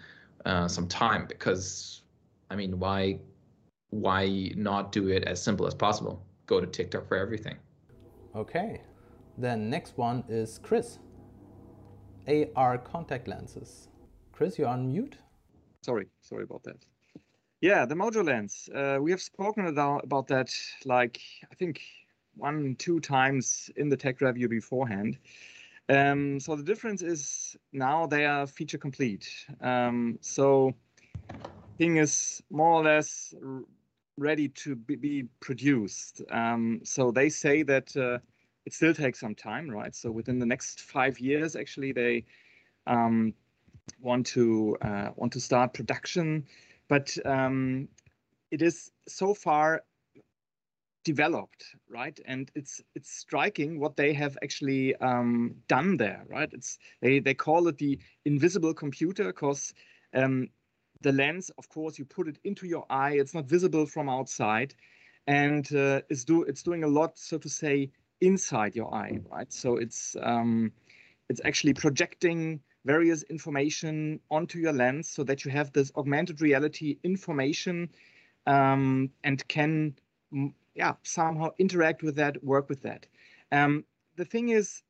[0.44, 2.02] uh, some time because
[2.50, 3.20] I mean why
[3.90, 6.24] why not do it as simple as possible?
[6.46, 7.56] Go to TikTok for everything.
[8.34, 8.80] Okay.
[9.38, 10.98] Then next one is Chris.
[12.28, 13.88] AR contact lenses.
[14.32, 15.16] Chris, you're on mute.
[15.82, 16.76] Sorry, sorry about that.
[17.60, 18.68] Yeah, the Mojo lens.
[18.74, 20.52] Uh, we have spoken about, that
[20.84, 21.80] like I think
[22.36, 25.18] one, two times in the tech review beforehand.
[25.88, 29.28] Um, so the difference is now they are feature complete.
[29.60, 30.74] Um, so
[31.78, 33.34] thing is more or less
[34.16, 36.22] ready to be, be produced.
[36.30, 38.18] Um, so they say that uh,
[38.66, 39.94] it still takes some time, right?
[39.94, 42.24] So within the next five years, actually, they
[42.86, 43.34] um,
[44.00, 46.46] want to uh, want to start production,
[46.88, 47.88] but um,
[48.50, 49.82] it is so far
[51.04, 52.18] developed, right?
[52.26, 56.48] And it's it's striking what they have actually um, done there, right?
[56.52, 59.74] It's they they call it the invisible computer because
[60.14, 60.48] um,
[61.00, 63.12] the lens, of course, you put it into your eye.
[63.12, 64.74] It's not visible from outside,
[65.26, 67.90] and uh, it's do it's doing a lot, so to say,
[68.22, 69.52] inside your eye, right?
[69.52, 70.72] So it's um,
[71.28, 76.98] it's actually projecting various information onto your lens so that you have this augmented reality
[77.04, 77.88] information
[78.46, 79.94] um, and can
[80.74, 83.06] yeah somehow interact with that, work with that.
[83.50, 83.84] Um,
[84.16, 84.82] the thing is,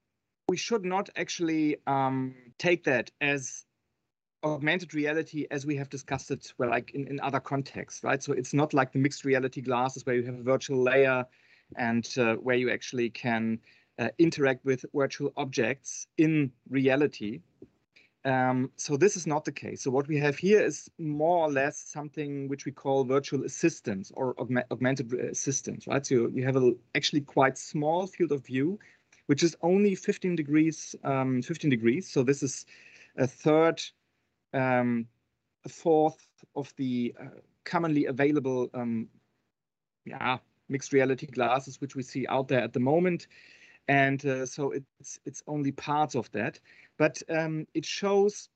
[0.49, 3.65] we should not actually um, take that as
[4.45, 8.33] augmented reality as we have discussed it well like in, in other contexts right so
[8.33, 11.25] it's not like the mixed reality glasses where you have a virtual layer
[11.77, 13.59] and uh, where you actually can
[13.99, 17.41] uh, interact with virtual objects in reality.
[18.25, 19.83] Um, so this is not the case.
[19.83, 24.13] So what we have here is more or less something which we call virtual assistance
[24.15, 26.07] or aug augmented assistance, right?
[26.07, 28.79] So you have a actually quite small field of view,
[29.27, 32.09] which is only 15 degrees, um, 15 degrees.
[32.09, 32.65] So this is
[33.17, 33.83] a third,
[34.55, 35.07] um,
[35.65, 39.09] a fourth of the uh, commonly available, um,
[40.05, 40.39] yeah,
[40.73, 43.29] mixed reality glasses, which we see out there at the moment.
[43.89, 46.61] And uh, so it's it's only parts of that,
[46.99, 48.49] but um, it shows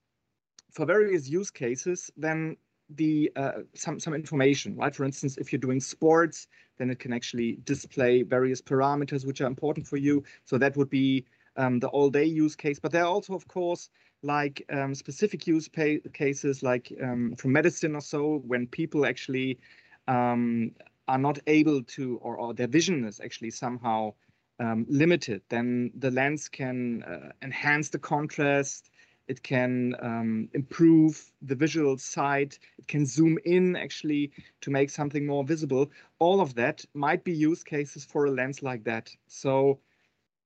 [0.72, 2.56] for various use cases then
[2.90, 4.94] the uh, some some information, right?
[4.94, 6.46] For instance, if you're doing sports,
[6.78, 10.22] then it can actually display various parameters which are important for you.
[10.44, 11.24] So that would be
[11.56, 12.78] um, the all-day use case.
[12.78, 13.90] But there are also, of course,
[14.22, 15.68] like um, specific use
[16.12, 19.58] cases, like um, from medicine or so, when people actually
[20.06, 20.70] um,
[21.08, 24.12] are not able to, or, or their vision is actually somehow
[24.58, 28.90] um, limited, then the lens can uh, enhance the contrast.
[29.28, 35.26] It can um, improve the visual sight, It can zoom in actually to make something
[35.26, 35.90] more visible.
[36.20, 39.10] All of that might be use cases for a lens like that.
[39.26, 39.80] So,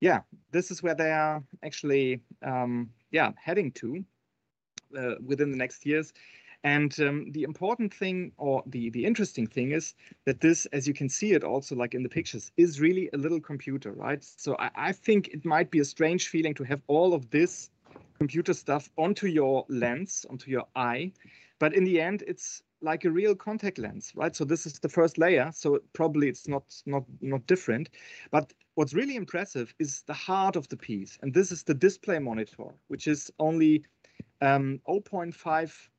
[0.01, 0.21] yeah,
[0.51, 4.03] this is where they are actually, um, yeah, heading to
[4.99, 6.13] uh, within the next years.
[6.63, 9.95] And um, the important thing or the, the interesting thing is
[10.27, 13.17] that this, as you can see it also like in the pictures, is really a
[13.17, 14.23] little computer, right?
[14.23, 17.71] So I, I think it might be a strange feeling to have all of this
[18.19, 21.13] computer stuff onto your lens, onto your eye.
[21.59, 24.35] But in the end, it's like a real contact lens, right?
[24.35, 25.51] So this is the first layer.
[25.55, 27.91] So probably it's not not not different.
[28.31, 32.19] But what's really impressive is the heart of the piece, and this is the display
[32.19, 33.85] monitor, which is only
[34.41, 35.90] um, 0.5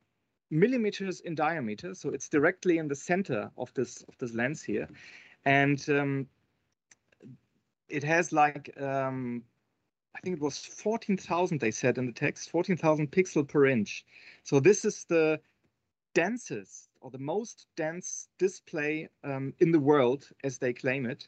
[0.52, 1.96] millimeters in diameter.
[1.96, 4.88] So it's directly in the center of this of this lens here,
[5.46, 6.28] and um,
[7.90, 9.44] it has like um,
[10.16, 14.06] I think it was 14,000 they said in the text, 14,000 pixel per inch.
[14.44, 15.40] So this is the
[16.14, 21.28] densest or the most dense display um, in the world as they claim it.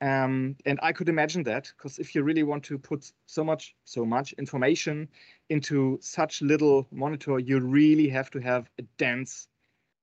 [0.00, 3.74] Um, and I could imagine that because if you really want to put so much,
[3.84, 5.08] so much information
[5.48, 9.48] into such little monitor, you really have to have a dense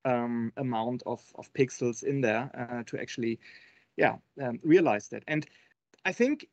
[0.04, 3.40] um, amount of, of pixels in there uh, to actually,
[3.96, 5.24] yeah, um, realize that.
[5.28, 5.46] And
[6.04, 6.48] I think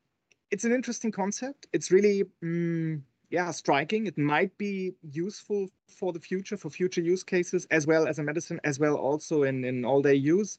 [0.51, 1.67] it's an interesting concept.
[1.73, 4.07] It's really, mm, yeah, striking.
[4.07, 8.23] It might be useful for the future, for future use cases, as well as a
[8.23, 10.59] medicine, as well also in, in all day use.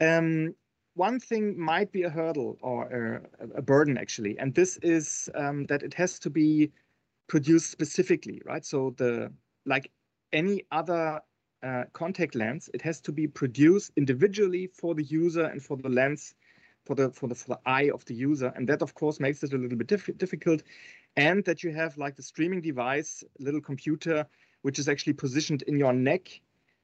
[0.00, 0.54] Um,
[0.94, 2.84] one thing might be a hurdle or
[3.40, 6.70] a, a burden actually, and this is um, that it has to be
[7.28, 8.64] produced specifically, right?
[8.64, 9.32] So the
[9.66, 9.90] like
[10.32, 11.20] any other
[11.62, 15.88] uh, contact lens, it has to be produced individually for the user and for the
[15.88, 16.34] lens,
[16.84, 19.42] for the for the for the eye of the user, and that of course makes
[19.42, 20.62] it a little bit diff difficult.
[21.16, 24.26] and that you have like the streaming device, little computer,
[24.62, 26.40] which is actually positioned in your neck,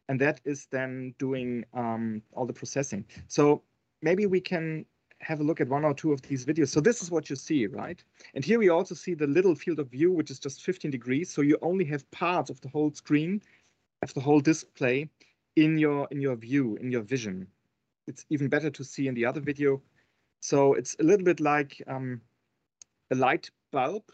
[0.08, 3.04] and that is then doing um, all the processing.
[3.28, 3.62] So
[4.02, 4.84] maybe we can
[5.20, 6.68] have a look at one or two of these videos.
[6.68, 8.02] So this is what you see, right?
[8.34, 11.30] And here we also see the little field of view, which is just 15 degrees.
[11.30, 13.42] So you only have parts of the whole screen,
[14.02, 15.08] of the whole display
[15.56, 17.46] in your in your view, in your vision.
[18.06, 19.82] It's even better to see in the other video.
[20.40, 22.22] So it's a little bit like um,
[23.10, 24.04] a light bulb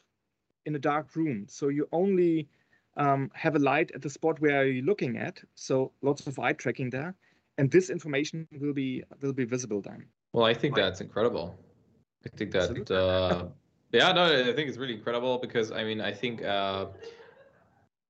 [0.64, 1.46] in a dark room.
[1.48, 2.48] So you only
[2.96, 5.40] um, have a light at the spot where you're looking at.
[5.54, 7.14] So lots of eye tracking there,
[7.58, 10.06] and this information will be will be visible then.
[10.32, 11.58] Well, I think that's incredible.
[12.24, 13.46] I think that, uh,
[13.92, 16.86] yeah, no, I think it's really incredible because I mean, I think, uh,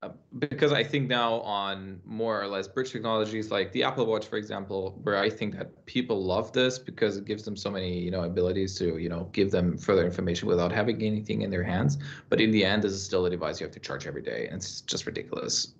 [0.02, 4.26] uh, because I think now on more or less bridge technologies like the Apple Watch,
[4.26, 7.98] for example, where I think that people love this because it gives them so many,
[7.98, 11.64] you know, abilities to, you know, give them further information without having anything in their
[11.64, 11.98] hands.
[12.30, 14.46] But in the end, this is still a device you have to charge every day,
[14.46, 15.74] and it's just ridiculous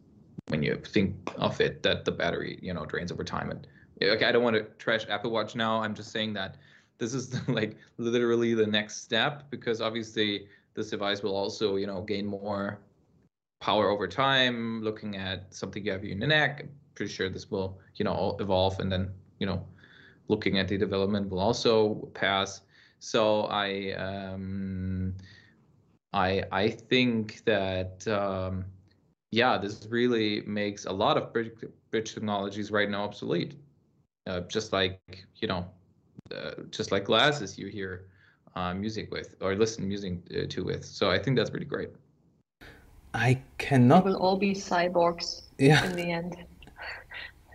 [0.48, 3.66] when you think of it that the battery, you know, drains over time and
[4.02, 5.82] okay, I don't want to trash Apple Watch now.
[5.82, 6.56] I'm just saying that
[6.98, 12.02] this is like literally the next step because obviously this device will also, you know,
[12.02, 12.78] gain more
[13.60, 14.82] power over time.
[14.82, 18.36] Looking at something you have in the neck, I'm pretty sure this will, you know,
[18.38, 19.66] evolve and then, you know,
[20.28, 22.60] looking at the development will also pass.
[22.98, 25.14] So I, um,
[26.12, 28.64] I, I think that, um,
[29.36, 31.52] yeah, this really makes a lot of bridge,
[31.90, 33.54] bridge technologies right now obsolete
[34.26, 35.66] uh, just like you know,
[36.34, 38.06] uh, just like glasses you hear
[38.54, 40.84] uh, music with or listen music uh, to with.
[40.84, 41.90] So I think that's pretty great.
[43.14, 44.04] I cannot.
[44.04, 45.84] We will all be cyborgs yeah.
[45.84, 46.36] in the end.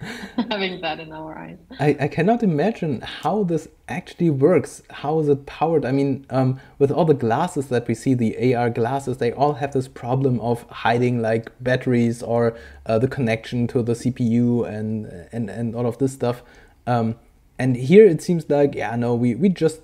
[0.49, 1.57] having that in our eyes.
[1.79, 4.81] I, I cannot imagine how this actually works.
[4.89, 5.85] How is it powered?
[5.85, 9.53] I mean, um, with all the glasses that we see, the AR glasses, they all
[9.53, 15.05] have this problem of hiding like batteries or uh, the connection to the CPU and
[15.31, 16.41] and and all of this stuff.
[16.87, 17.15] Um,
[17.59, 19.81] and here it seems like, yeah, no, we, we just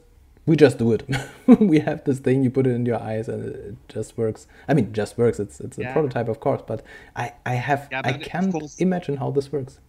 [0.47, 1.03] we just do it.
[1.59, 4.47] we have this thing, you put it in your eyes, and it just works.
[4.67, 5.39] I mean, just works.
[5.39, 5.93] It's it's a yeah.
[5.93, 6.83] prototype, of course, but
[7.15, 9.79] I I have yeah, I can't imagine how this works.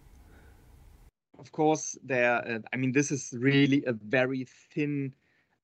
[1.39, 2.35] Of course, there.
[2.45, 5.13] Uh, I mean, this is really a very thin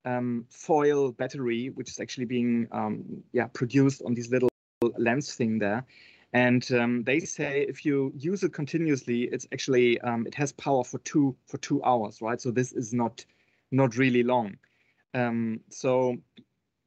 [0.05, 4.49] um, foil battery, which is actually being um, yeah produced on this little
[4.97, 5.85] lens thing there.
[6.33, 10.83] And um, they say if you use it continuously, it's actually um, it has power
[10.83, 12.39] for two for two hours, right?
[12.39, 13.25] So this is not
[13.71, 14.57] not really long.
[15.13, 16.15] Um, so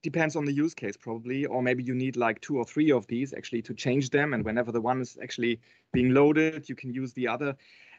[0.02, 3.06] depends on the use case probably, or maybe you need like two or three of
[3.06, 4.32] these actually to change them.
[4.32, 5.60] And whenever the one is actually
[5.92, 7.56] being loaded, you can use the other.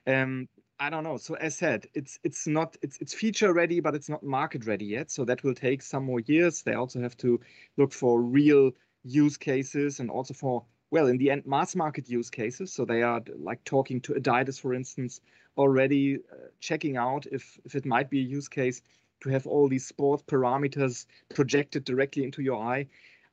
[0.07, 0.47] Um,
[0.79, 1.17] I don't know.
[1.17, 4.85] So as said, it's it's not it's it's feature ready, but it's not market ready
[4.85, 5.11] yet.
[5.11, 6.61] So that will take some more years.
[6.61, 7.39] They also have to
[7.77, 8.71] look for real
[9.03, 12.73] use cases and also for well, in the end, mass market use cases.
[12.73, 15.21] So they are like talking to Adidas, for instance,
[15.57, 18.81] already uh, checking out if, if it might be a use case
[19.21, 22.87] to have all these sports parameters projected directly into your eye.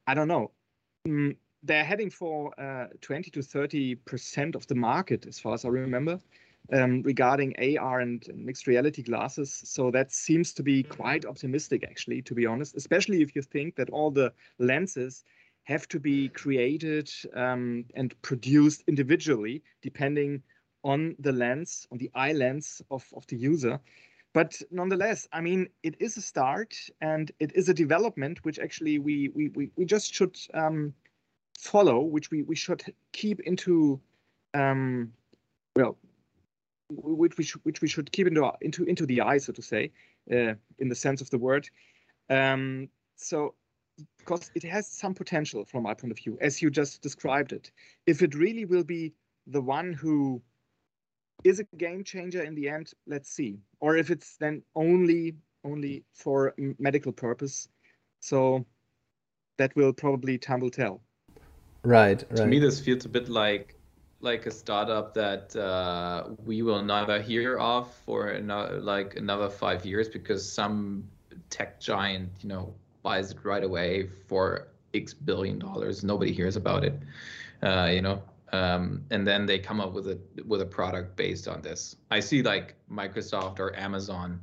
[0.06, 0.50] I don't know.
[1.06, 5.68] Mm, they're heading for uh, 20 to 30% of the market, as far as I
[5.68, 6.20] remember,
[6.72, 9.62] um, regarding AR and mixed reality glasses.
[9.64, 13.76] So that seems to be quite optimistic, actually, to be honest, especially if you think
[13.76, 15.24] that all the lenses
[15.64, 20.42] have to be created um, and produced individually, depending
[20.85, 23.81] on the lens, on the eye lens of, of the user.
[24.33, 28.98] But nonetheless, I mean, it is a start and it is a development which actually
[28.98, 30.92] we we, we, we just should um,
[31.59, 34.00] follow, which we, we should keep into,
[34.55, 35.12] um,
[35.74, 35.96] well,
[36.88, 39.90] which we should which we should keep into into into the eye, so to say,
[40.33, 41.68] uh, in the sense of the word.
[42.31, 43.55] Um, so
[44.18, 47.70] because it has some potential from my point of view, as you just described it.
[48.07, 49.14] If it really will be
[49.46, 50.42] the one who
[51.44, 53.59] is a game changer in the end, let's see.
[53.81, 57.68] Or if it's then only only for medical purpose.
[58.20, 58.64] So
[59.59, 61.03] that will probably time will tell.
[61.82, 62.37] Right, right.
[62.37, 63.76] To me, this feels a bit like
[64.20, 69.84] like a startup that uh, we will never hear of for another, like another five
[69.84, 71.04] years because some
[71.50, 76.02] tech giant, you know, buys it right away for X billion dollars.
[76.02, 76.98] Nobody hears about it,
[77.62, 78.22] uh, you know.
[78.52, 81.96] Um, and then they come up with a with a product based on this.
[82.10, 84.40] I see like Microsoft or Amazon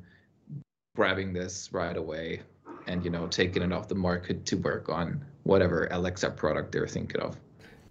[0.95, 2.41] grabbing this right away
[2.88, 6.88] and you know taking it off the market to work on whatever Alexa product they're
[6.88, 7.38] thinking of.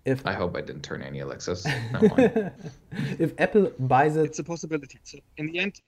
[0.05, 1.65] If I hope I didn't turn any Alexas.
[3.19, 4.99] if Apple buys it, it's a possibility.
[5.05, 5.81] So in the end,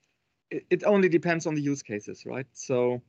[0.49, 2.47] it, it only depends on the use cases, right?
[2.53, 3.01] So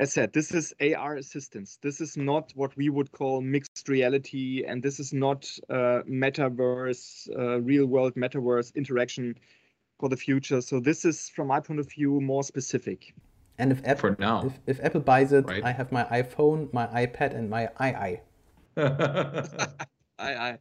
[0.00, 1.78] as said, this is AR assistance.
[1.82, 7.28] This is not what we would call mixed reality, and this is not uh, metaverse,
[7.38, 9.34] uh, real world metaverse interaction
[9.98, 10.62] for the future.
[10.62, 13.14] So this is, from my point of view, more specific.
[13.58, 14.46] And if Apple, For now.
[14.46, 15.62] if, if Apple buys it, Right.
[15.62, 18.20] I have my iPhone, my iPad, and my II.
[20.18, 20.58] I, I,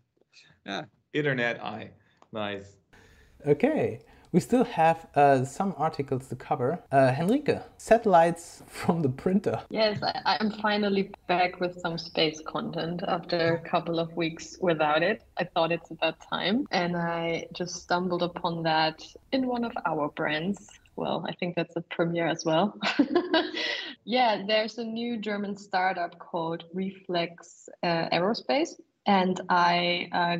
[0.65, 0.85] yeah.
[1.13, 1.91] Internet eye.
[2.31, 2.77] Nice.
[3.47, 4.01] Okay,
[4.31, 6.79] we still have uh, some articles to cover.
[6.91, 9.61] Uh, Henrike, satellites from the printer.
[9.69, 15.01] Yes, I, I'm finally back with some space content after a couple of weeks without
[15.01, 15.23] it.
[15.37, 19.01] I thought it's about time, and I just stumbled upon that
[19.31, 20.78] in one of our brands.
[20.99, 22.77] Well, I think that's a premiere as well.
[24.03, 28.73] yeah, there's a new German startup called Reflex uh, Aerospace,
[29.05, 30.37] and I, uh,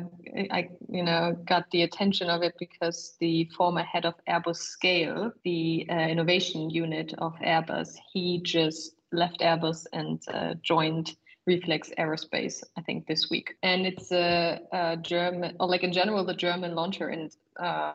[0.50, 5.32] I, you know, got the attention of it because the former head of Airbus Scale,
[5.44, 12.62] the uh, innovation unit of Airbus, he just left Airbus and uh, joined Reflex Aerospace,
[12.76, 13.54] I think this week.
[13.62, 17.94] And it's a, a German, or like in general, the German launcher and uh,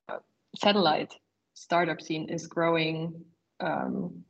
[0.58, 1.14] satellite
[1.56, 3.26] startup scene is growing
[3.60, 4.24] um,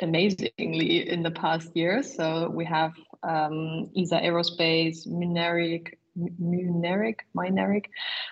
[0.00, 2.14] amazingly in the past years.
[2.14, 7.86] So we have um, Isar Aerospace, Muneric, Muneric, Mineric,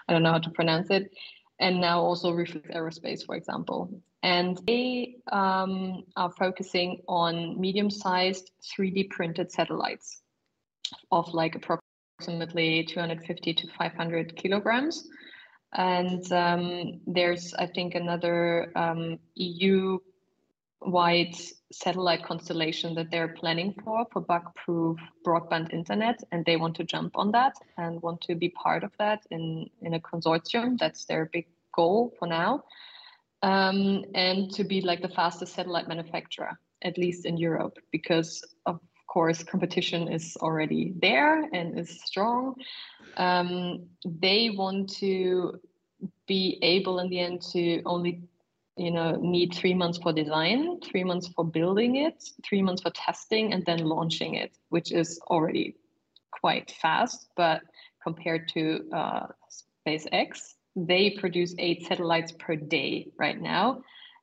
[0.08, 1.10] I don't know how to pronounce it,
[1.58, 4.02] and now also Reflex Aerospace, for example.
[4.22, 10.20] And they um, are focusing on medium-sized 3D printed satellites
[11.10, 15.08] of like approximately 250 to 500 kilograms.
[15.72, 19.98] And um, there's, I think, another um, EU
[20.80, 21.34] wide
[21.72, 27.18] satellite constellation that they're planning for for bug-proof broadband internet and they want to jump
[27.18, 30.78] on that and want to be part of that in in a consortium.
[30.78, 32.64] That's their big goal for now.
[33.42, 38.80] Um, and to be like the fastest satellite manufacturer at least in europe because of
[39.10, 42.54] course competition is already there and is strong.
[43.16, 45.60] Um, they want to
[46.26, 48.22] be able in the end to only
[48.76, 52.90] you know need three months for design three months for building it three months for
[52.90, 55.74] testing and then launching it which is already
[56.30, 57.28] quite fast.
[57.36, 57.62] But
[58.02, 59.26] compared to uh,
[59.86, 63.82] spacex they produce eight satellites per day right now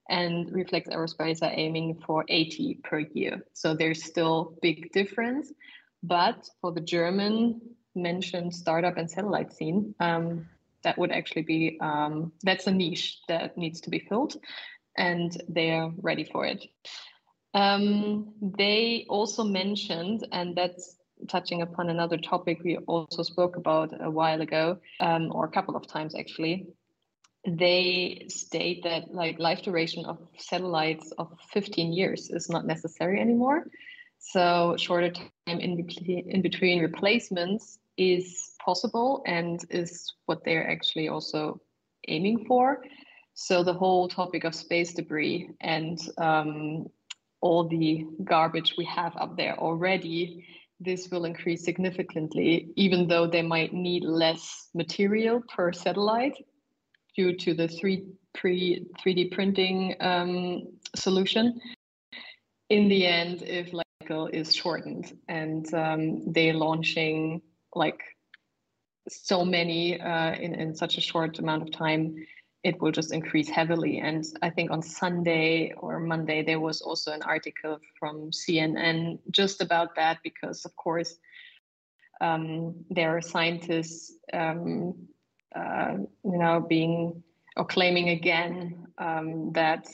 [0.09, 3.45] and reflex aerospace are aiming for 80 per year.
[3.53, 5.51] So there's still big difference
[6.03, 7.59] but for the german
[7.95, 10.47] mentioned startup and satellite scene um,
[10.83, 14.35] that would actually be um, that's a niche that needs to be filled
[14.97, 16.65] and they're ready for it.
[17.53, 20.95] Um, they also mentioned and that's
[21.27, 25.75] touching upon another topic we also spoke about a while ago um, or a couple
[25.75, 26.67] of times actually
[27.47, 33.65] they state that like life duration of satellites of 15 years is not necessary anymore
[34.19, 41.07] so shorter time in between, in between replacements is possible and is what they're actually
[41.07, 41.61] also
[42.07, 42.83] aiming for.
[43.33, 46.87] So the whole topic of space debris and um,
[47.41, 50.45] all the garbage we have up there already,
[50.79, 56.35] this will increase significantly, even though they might need less material per satellite
[57.17, 61.59] due to the 3, pre, 3D printing um, solution.
[62.69, 63.73] In the end, if
[64.07, 67.41] cycle is shortened and um, they're launching
[67.75, 67.99] like
[69.09, 72.15] so many uh, in, in such a short amount of time,
[72.63, 73.99] it will just increase heavily.
[73.99, 79.61] And I think on Sunday or Monday, there was also an article from CNN just
[79.61, 81.17] about that, because of course,
[82.19, 85.07] um, there are scientists, um,
[85.57, 87.23] uh, you know, being
[87.55, 89.87] or claiming again um, that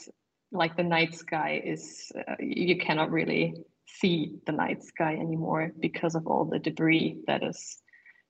[0.51, 3.55] like the night sky is, uh, you cannot really
[3.88, 7.78] see the night sky anymore because of all the debris that is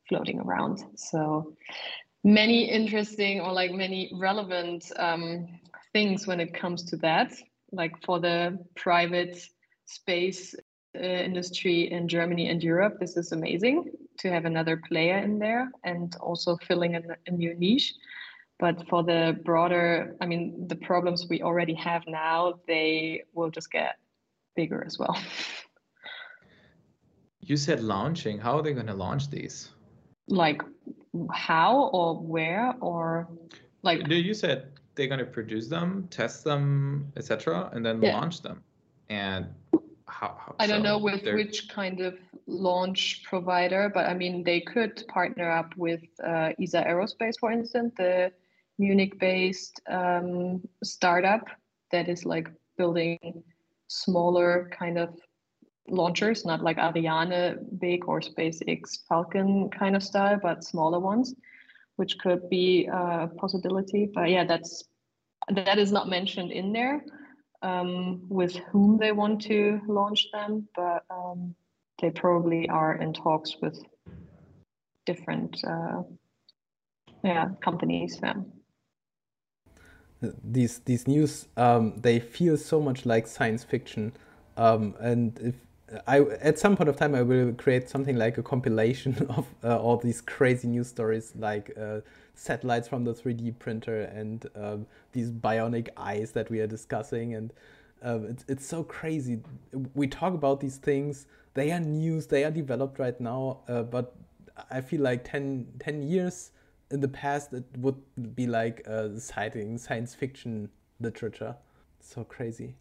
[0.08, 0.84] floating around.
[0.96, 1.56] So
[2.24, 5.48] many interesting or like many relevant um,
[5.92, 7.34] things when it comes to that.
[7.72, 9.38] Like for the private
[9.86, 10.56] space
[10.96, 15.72] uh, industry in Germany and Europe, this is amazing to have another player in there
[15.84, 17.94] and also filling a, a new niche.
[18.60, 23.72] But for the broader, I mean, the problems we already have now, they will just
[23.72, 23.98] get
[24.56, 25.18] bigger as well.
[27.46, 28.40] You said launching.
[28.40, 29.70] How are they going to launch these?
[30.28, 30.62] like
[31.32, 33.28] how or where or
[33.82, 38.14] like No, you said they're going to produce them, test them, etc., and then Yeah.
[38.14, 38.64] launch them.
[39.10, 39.48] And
[40.14, 40.38] how?
[40.40, 42.16] how I don't so know with which kind of
[42.48, 47.94] launch provider, but I mean they could partner up with uh, Isar Aerospace, for instance,
[47.98, 48.32] the
[48.78, 51.46] Munich-based um, startup
[51.92, 53.44] that is like building
[53.88, 55.10] smaller kind of
[55.88, 61.36] launchers, not like Ariane big or SpaceX Falcon kind of style, but smaller ones,
[61.98, 64.10] which could be a possibility.
[64.14, 64.84] But yeah, that's
[65.50, 67.04] that is not mentioned in there
[67.64, 71.56] um, with whom they want to launch them, but um,
[72.02, 73.82] they probably are in talks with
[75.06, 76.04] different uh,
[77.24, 78.20] yeah companies.
[78.22, 78.34] Yeah.
[80.44, 84.14] These these news um, they feel so much like science fiction,
[84.58, 85.56] um, and if
[86.08, 89.78] I at some point of time I will create something like a compilation of uh,
[89.78, 92.00] all these crazy news stories, like uh,
[92.34, 97.54] satellites from the 3D printer and um, these bionic eyes that we are discussing, and
[98.02, 99.40] um, it's it's so crazy.
[99.94, 104.16] We talk about these things; they are news, they are developed right now, uh, but
[104.72, 106.52] I feel like 10, 10 years
[106.92, 107.96] in the past it would
[108.36, 110.70] be like uh, citing science fiction
[111.00, 111.56] literature.
[112.00, 112.76] So crazy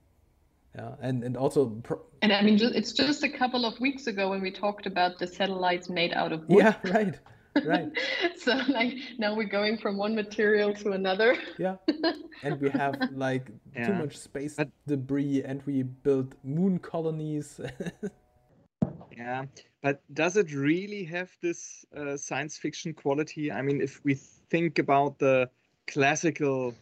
[0.75, 1.83] yeah and and also
[2.23, 5.27] and i mean it's just a couple of weeks ago when we talked about the
[5.27, 6.59] satellites made out of wood.
[6.59, 7.19] Yeah right
[7.65, 7.91] right.
[8.37, 11.37] So like now we're going from one material to another.
[11.59, 11.77] Yeah
[12.43, 13.87] and we have like yeah.
[13.87, 17.61] too much space but, debris and we build moon colonies.
[19.17, 19.45] Yeah
[19.83, 23.53] but does it really have this uh, science fiction quality?
[23.53, 25.51] I mean if we think about the
[25.87, 26.75] classical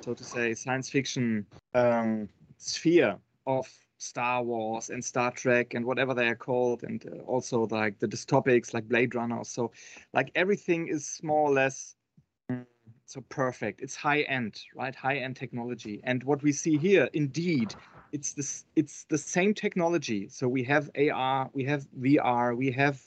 [0.00, 2.28] so to say science fiction um,
[2.62, 3.68] sphere of
[4.02, 8.08] Star Wars and Star Trek and whatever they are called, and uh, also like the
[8.08, 9.44] dystopics like Blade Runner.
[9.44, 9.70] So,
[10.12, 11.94] like everything is more or less
[12.50, 12.66] mm,
[13.06, 13.80] so perfect.
[13.80, 14.94] It's high end, right?
[14.94, 16.00] High end technology.
[16.04, 17.74] And what we see here, indeed,
[18.12, 18.64] it's this.
[18.74, 20.28] It's the same technology.
[20.28, 23.00] So we have AR, we have VR, we have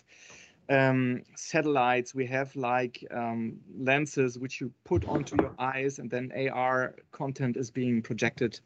[0.69, 6.31] um, satellites, we have like um, lenses which you put onto your eyes, and then
[6.31, 8.59] AR content is being projected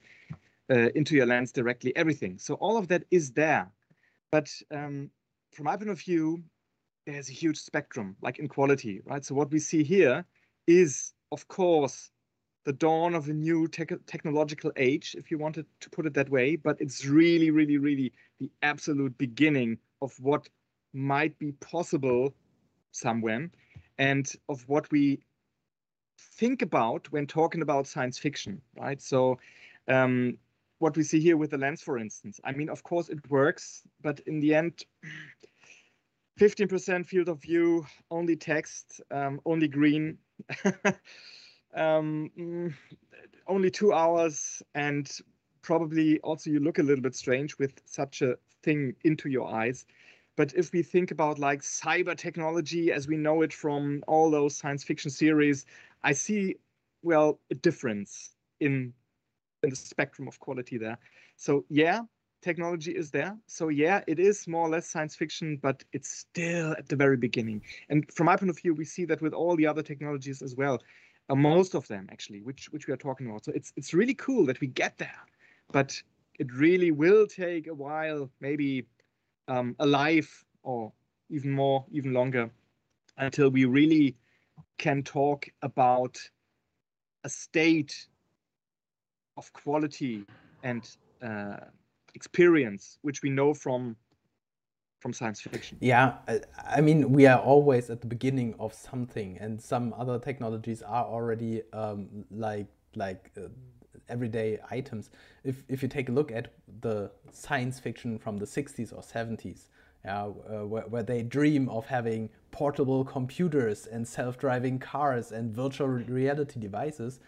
[0.69, 2.37] uh, into your lens directly, everything.
[2.37, 3.71] So all of that is there.
[4.31, 5.09] But um,
[5.51, 6.43] from my point of view,
[7.05, 9.25] there's a huge spectrum, like in quality, right?
[9.25, 10.25] So what we see here
[10.67, 12.11] is, of course,
[12.65, 16.29] the dawn of a new te technological age, if you wanted to put it that
[16.29, 16.55] way.
[16.55, 20.47] But it's really, really, really the absolute beginning of what
[20.93, 22.33] might be possible
[22.91, 23.49] somewhere
[23.97, 25.19] and of what we
[26.19, 29.01] think about when talking about science fiction, right?
[29.01, 29.39] So
[29.87, 30.37] um,
[30.79, 32.39] what we see here with the lens, for instance.
[32.43, 34.83] I mean, of course, it works, but in the end,
[36.39, 40.17] 15% field of view, only text, um, only green,
[41.75, 42.73] um, mm,
[43.47, 45.11] only two hours, and
[45.61, 49.85] probably also you look a little bit strange with such a thing into your eyes.
[50.37, 54.55] But if we think about like cyber technology as we know it from all those
[54.55, 55.65] science fiction series,
[56.03, 56.55] I see,
[57.03, 58.93] well, a difference in
[59.63, 60.97] in the spectrum of quality there.
[61.35, 62.01] So yeah,
[62.41, 63.37] technology is there.
[63.47, 67.17] So yeah, it is more or less science fiction, but it's still at the very
[67.17, 67.61] beginning.
[67.89, 70.55] And from my point of view, we see that with all the other technologies as
[70.55, 70.81] well.
[71.29, 73.45] Uh, most of them actually, which which we are talking about.
[73.45, 75.21] So it's it's really cool that we get there,
[75.71, 76.01] but
[76.39, 78.87] it really will take a while, maybe
[79.47, 80.91] um, a life or
[81.29, 82.49] even more, even longer,
[83.17, 84.15] until we really
[84.77, 86.17] can talk about
[87.23, 88.07] a state
[89.39, 90.25] of quality
[90.63, 90.83] and
[91.23, 91.57] uh,
[92.13, 93.95] experience, which we know from
[95.01, 95.77] from science fiction.
[95.79, 96.15] Yeah,
[96.77, 101.05] I mean, we are always at the beginning of something, and some other technologies are
[101.05, 103.47] already um, like like uh,
[104.09, 105.09] everyday items.
[105.43, 106.45] If if you take a look at
[106.81, 109.69] the science fiction from the 60s or 70s,
[110.03, 115.87] yeah, uh, where, where they dream of having portable computers and self-driving cars and virtual
[115.87, 117.19] reality devices,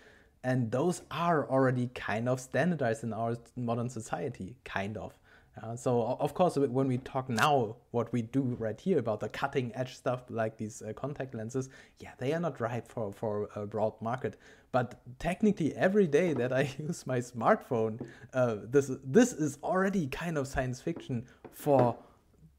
[0.44, 5.14] and those are already kind of standardized in our modern society kind of.
[5.62, 9.28] Uh, so of course when we talk now what we do right here about the
[9.28, 11.68] cutting edge stuff like these uh, contact lenses
[12.00, 14.38] yeah they are not right for for a broad market.
[14.72, 18.00] But technically every day that i use my smartphone
[18.34, 21.98] uh, this this is already kind of science fiction for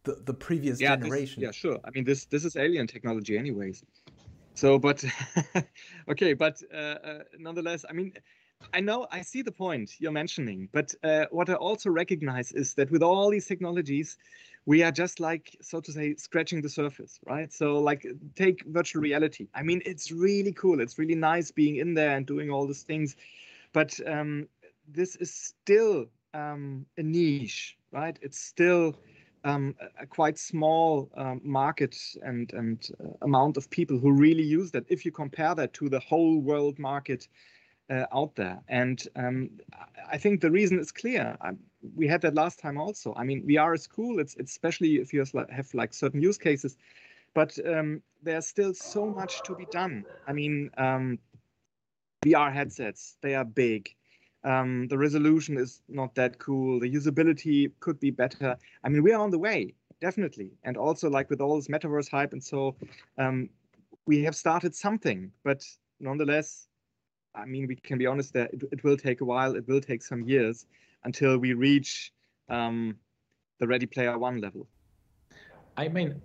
[0.04, 1.40] the, the previous yeah, generation.
[1.40, 1.78] this, yeah sure.
[1.84, 3.84] I mean this this is alien technology anyways
[4.62, 5.04] so, but
[6.08, 8.12] okay, but uh, uh, nonetheless, I mean,
[8.72, 12.74] I know I see the point you're mentioning, but uh, what I also recognize is
[12.74, 14.18] that with all these technologies,
[14.64, 17.52] we are just like, so to say, scratching the surface, right?
[17.52, 18.06] So, like,
[18.36, 19.48] take virtual reality.
[19.52, 20.80] I mean, it's really cool.
[20.80, 23.16] It's really nice being in there and doing all these things,
[23.72, 24.46] but um,
[24.86, 28.16] this is still um, a niche, right?
[28.22, 28.94] It's still
[29.44, 34.70] um, a quite small um, market and and uh, amount of people who really use
[34.72, 34.84] that.
[34.88, 37.28] If you compare that to the whole world market
[37.90, 38.60] uh, out there.
[38.68, 39.50] And um,
[40.10, 41.36] I think the reason is clear.
[41.40, 41.50] I,
[41.94, 43.14] we had that last time also.
[43.16, 44.18] I mean, VR is cool.
[44.18, 46.76] It's, it's especially if you have like certain use cases,
[47.34, 50.04] but um, there's still so much to be done.
[50.26, 51.18] I mean, um,
[52.24, 53.94] VR headsets, they are big.
[54.44, 56.80] Um, the resolution is not that cool.
[56.80, 58.56] The usability could be better.
[58.82, 60.50] I mean, we are on the way, definitely.
[60.64, 62.74] And also, like with all this metaverse hype, and so
[63.18, 63.48] um,
[64.06, 65.64] we have started something, but
[66.00, 66.66] nonetheless,
[67.34, 69.54] I mean, we can be honest that it, it will take a while.
[69.56, 70.66] It will take some years
[71.04, 72.12] until we reach
[72.48, 72.96] um,
[73.58, 74.66] the Ready Player One level.
[75.76, 76.20] I mean,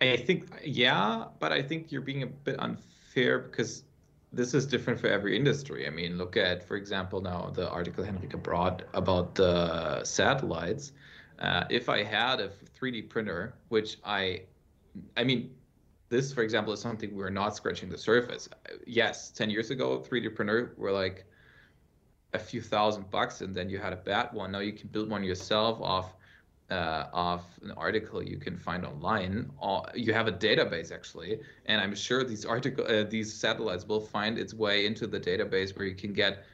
[0.00, 3.84] I think yeah, but I think you're being a bit unfair because
[4.36, 5.86] this is different for every industry.
[5.86, 10.92] I mean, look at, for example, now the article Henrike brought about the satellites.
[11.38, 14.42] Uh, if I had a 3D printer, which I,
[15.16, 15.54] I mean,
[16.08, 18.48] this, for example, is something we're not scratching the surface.
[18.86, 21.26] Yes, 10 years ago, 3D printer were like
[22.32, 24.52] a few thousand bucks, and then you had a bad one.
[24.52, 26.15] Now you can build one yourself off
[26.70, 29.50] uh, of an article you can find online.
[29.94, 34.38] You have a database actually, and I'm sure these article uh, these satellites will find
[34.38, 36.44] its way into the database where you can get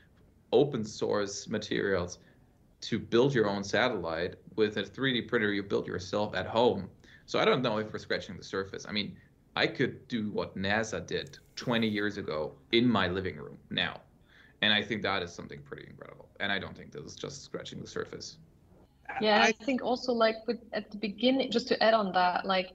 [0.52, 2.18] open source materials
[2.82, 6.90] to build your own satellite with a 3D printer you built yourself at home.
[7.26, 8.84] So I don't know if we're scratching the surface.
[8.86, 9.16] I mean,
[9.54, 14.00] I could do what NASA did 20 years ago in my living room now.
[14.62, 16.28] And I think that is something pretty incredible.
[16.40, 18.38] And I don't think this is just scratching the surface.
[19.20, 22.44] Yeah, I, I think also like with at the beginning, just to add on that,
[22.44, 22.70] like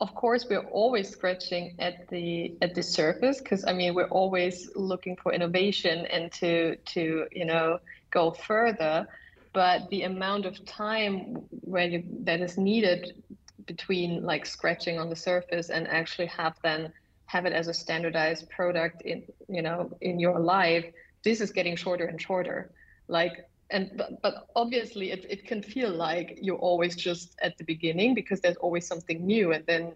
[0.00, 4.70] of course we're always scratching at the at the surface because I mean we're always
[4.74, 7.78] looking for innovation and to to you know
[8.10, 9.06] go further.
[9.52, 13.22] But the amount of time where you, that is needed
[13.66, 16.92] between like scratching on the surface and actually have then
[17.26, 20.84] have it as a standardized product in you know in your life
[21.22, 22.70] this is getting shorter and shorter
[23.08, 27.64] like and but, but obviously it, it can feel like you're always just at the
[27.64, 29.92] beginning because there's always something new and then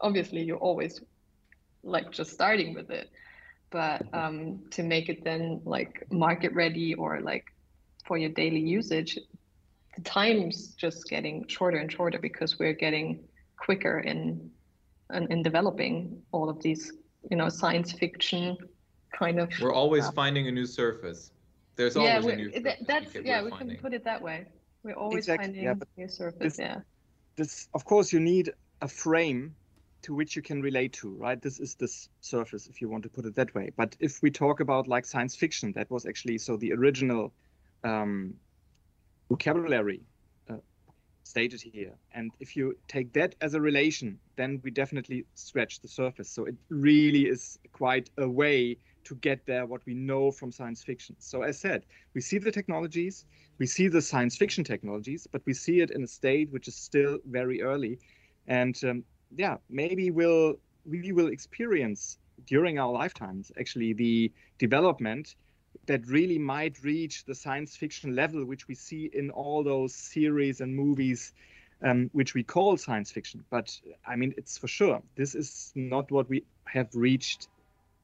[0.00, 1.00] obviously you're always
[1.82, 3.10] like just starting with it.
[3.70, 7.44] But um, to make it then like market ready or like
[8.04, 9.18] for your daily usage
[9.96, 13.24] the time's just getting shorter and shorter because we're getting
[13.58, 14.50] quicker in
[15.12, 16.92] in, in developing all of these
[17.30, 18.56] you know science fiction
[19.12, 21.30] kind of we're always uh, finding a new surface
[21.76, 23.68] there's yeah, always a new that, that's yeah we finding.
[23.68, 24.46] can put it that way
[24.82, 26.80] we're always exactly, finding yeah, a new surface this, yeah
[27.36, 28.52] this of course you need
[28.82, 29.54] a frame
[30.02, 33.08] to which you can relate to right this is this surface if you want to
[33.08, 36.38] put it that way but if we talk about like science fiction that was actually
[36.38, 37.32] so the original
[37.84, 38.34] um,
[39.28, 40.02] vocabulary
[40.48, 40.56] uh,
[41.22, 41.92] stated here.
[42.12, 46.30] And if you take that as a relation, then we definitely scratch the surface.
[46.30, 50.82] So it really is quite a way to get there what we know from science
[50.82, 51.16] fiction.
[51.18, 53.24] So as I said, we see the technologies,
[53.58, 56.76] we see the science fiction technologies, but we see it in a state which is
[56.76, 57.98] still very early.
[58.46, 59.04] And um,
[59.34, 65.34] yeah, maybe we'll we will experience during our lifetimes actually the development
[65.86, 70.60] that really might reach the science fiction level, which we see in all those series
[70.60, 71.32] and movies,
[71.82, 73.44] um, which we call science fiction.
[73.50, 77.48] But I mean, it's for sure this is not what we have reached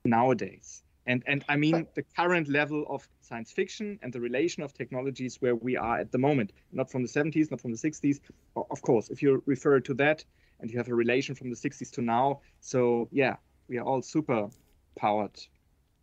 [0.04, 0.82] nowadays.
[1.06, 5.36] And and I mean the current level of science fiction and the relation of technologies
[5.40, 8.20] where we are at the moment, not from the 70s, not from the 60s.
[8.56, 10.24] Of course, if you refer to that
[10.60, 13.36] and you have a relation from the 60s to now, so yeah,
[13.68, 14.48] we are all super
[14.96, 15.38] powered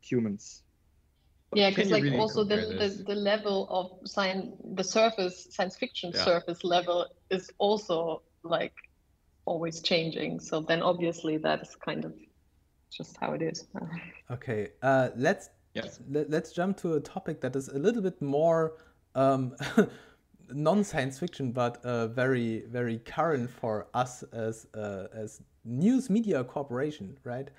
[0.02, 0.64] humans
[1.54, 6.12] yeah because like really also the, the, the level of science the surface science fiction
[6.14, 6.24] yeah.
[6.24, 8.74] surface level is also like
[9.46, 12.14] always changing so then obviously that's kind of
[12.90, 13.68] just how it is
[14.32, 16.00] okay uh let's yes.
[16.10, 18.74] let, let's jump to a topic that is a little bit more
[19.16, 19.56] um
[20.52, 27.18] non-science fiction but uh, very very current for us as uh, as news media corporation
[27.24, 27.50] right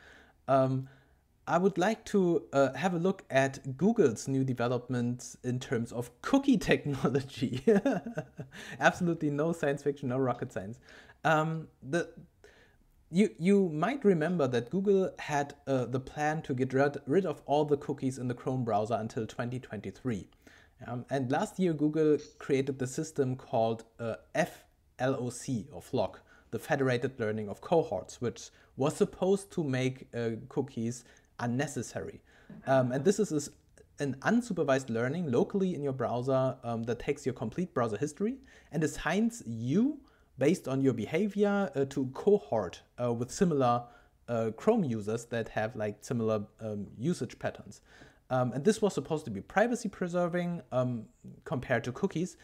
[0.48, 0.88] um
[1.50, 6.10] I would like to uh, have a look at Google's new developments in terms of
[6.22, 7.64] cookie technology.
[8.78, 10.78] Absolutely no science fiction, no rocket science.
[11.24, 12.08] Um, the
[13.10, 17.42] you you might remember that Google had uh, the plan to get rid, rid of
[17.46, 20.28] all the cookies in the Chrome browser until 2023.
[20.86, 26.16] Um, and last year, Google created the system called uh, FLOC, or FLOC,
[26.52, 31.04] the Federated Learning of Cohorts, which was supposed to make uh, cookies
[31.38, 32.22] unnecessary.
[32.66, 33.50] Um, and this is
[33.98, 38.36] an unsupervised learning locally in your browser um, that takes your complete browser history
[38.72, 40.00] and assigns you
[40.40, 43.84] based on your behavior uh, to cohort uh, with similar
[44.26, 47.82] uh, Chrome users that have like similar um, usage patterns.
[48.30, 51.04] Um, and this was supposed to be privacy preserving um,
[51.44, 52.36] compared to cookies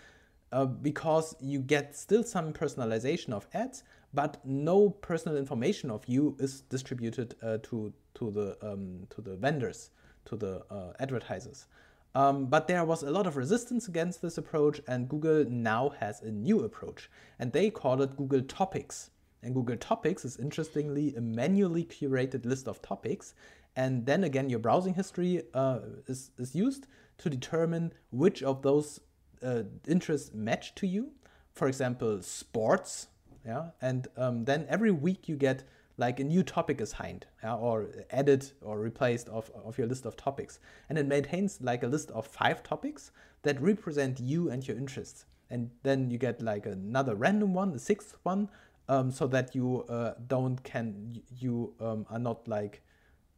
[0.53, 3.82] uh, because you get still some personalization of ads,
[4.12, 9.36] but no personal information of you is distributed uh, to, to, the, um, to the
[9.36, 9.90] vendors,
[10.26, 11.66] to the uh, advertisers.
[12.17, 16.23] Um, but there was a lot of resistance against this approach, and Google now has
[16.23, 19.11] a new approach, and they call it Google Topics.
[19.43, 23.35] And Google Topics is interestingly a manually curated list of topics,
[23.77, 26.87] and then again, your browsing history uh, is, is used
[27.19, 28.99] to determine which of those
[29.43, 31.12] uh, interests match to you.
[31.53, 33.09] For example, sports,
[33.45, 35.64] yeah, and um, then every week you get
[35.99, 40.16] like a new topic assigned yeah, or added or replaced of, of your list of
[40.16, 40.59] topics.
[40.88, 45.24] And it maintains like a list of five topics that represent you and your interests.
[45.49, 48.49] And then you get like another random one, the sixth one,
[48.88, 52.82] um, so that you uh, don't can you um, are not like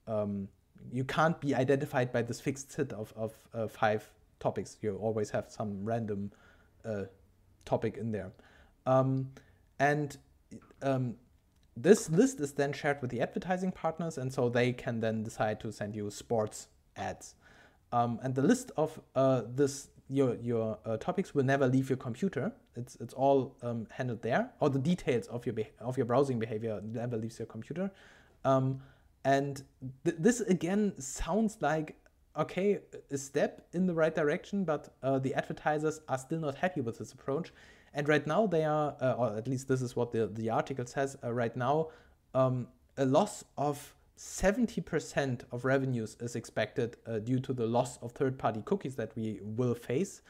[0.06, 0.48] um,
[0.90, 4.76] you can't be identified by this fixed set of, of uh, five topics.
[4.80, 6.32] You always have some random
[6.84, 7.04] uh,
[7.64, 8.32] topic in there.
[8.86, 9.30] Um,
[9.78, 10.16] and
[10.82, 11.16] um,
[11.82, 15.60] this list is then shared with the advertising partners, and so they can then decide
[15.60, 17.34] to send you sports ads.
[17.92, 21.96] Um, and the list of uh, this your your uh, topics will never leave your
[21.96, 22.52] computer.
[22.76, 24.50] It's it's all um, handled there.
[24.60, 27.90] All the details of your of your browsing behavior never leaves your computer.
[28.44, 28.80] Um,
[29.24, 29.62] and
[30.04, 31.96] th this again sounds like
[32.36, 36.80] okay a step in the right direction, but uh, the advertisers are still not happy
[36.80, 37.52] with this approach
[37.98, 40.86] and right now they are, uh, or at least this is what the, the article
[40.86, 41.88] says, uh, right now
[42.32, 48.12] um, a loss of 70% of revenues is expected uh, due to the loss of
[48.12, 50.22] third party cookies that we will face.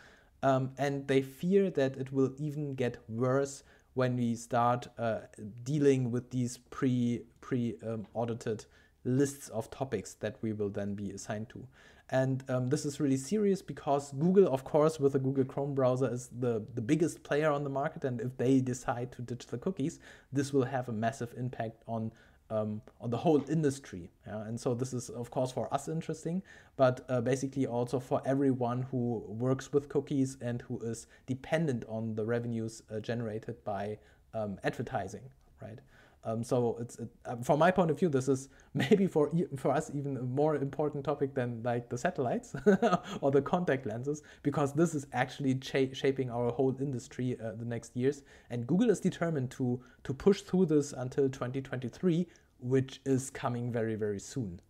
[0.43, 5.19] Um, and they fear that it will even get worse when we start uh,
[5.63, 8.65] dealing with these pre pre um, audited
[9.05, 11.67] lists of topics that we will then be assigned to.
[12.11, 16.11] And um, this is really serious because Google, of course, with the Google Chrome browser,
[16.11, 18.05] is the, the biggest player on the market.
[18.05, 20.01] And if they decide to ditch the cookies,
[20.33, 22.13] this will have a massive impact on
[22.51, 24.11] um, on the whole industry.
[24.27, 24.43] Yeah?
[24.47, 26.43] And so this is, of course, for us interesting,
[26.77, 32.15] but uh, basically also for everyone who works with cookies and who is dependent on
[32.15, 33.99] the revenues uh, generated by
[34.35, 35.29] um, advertising,
[35.61, 35.79] right?
[36.25, 39.71] Um, so it's it, um, from my point of view, this is maybe for for
[39.71, 42.55] us even a more important topic than like the satellites
[43.21, 47.97] or the contact lenses, because this is actually shaping our whole industry uh, the next
[47.97, 48.23] years.
[48.51, 52.27] And Google is determined to to push through this until 2023,
[52.61, 54.61] which is coming very very soon.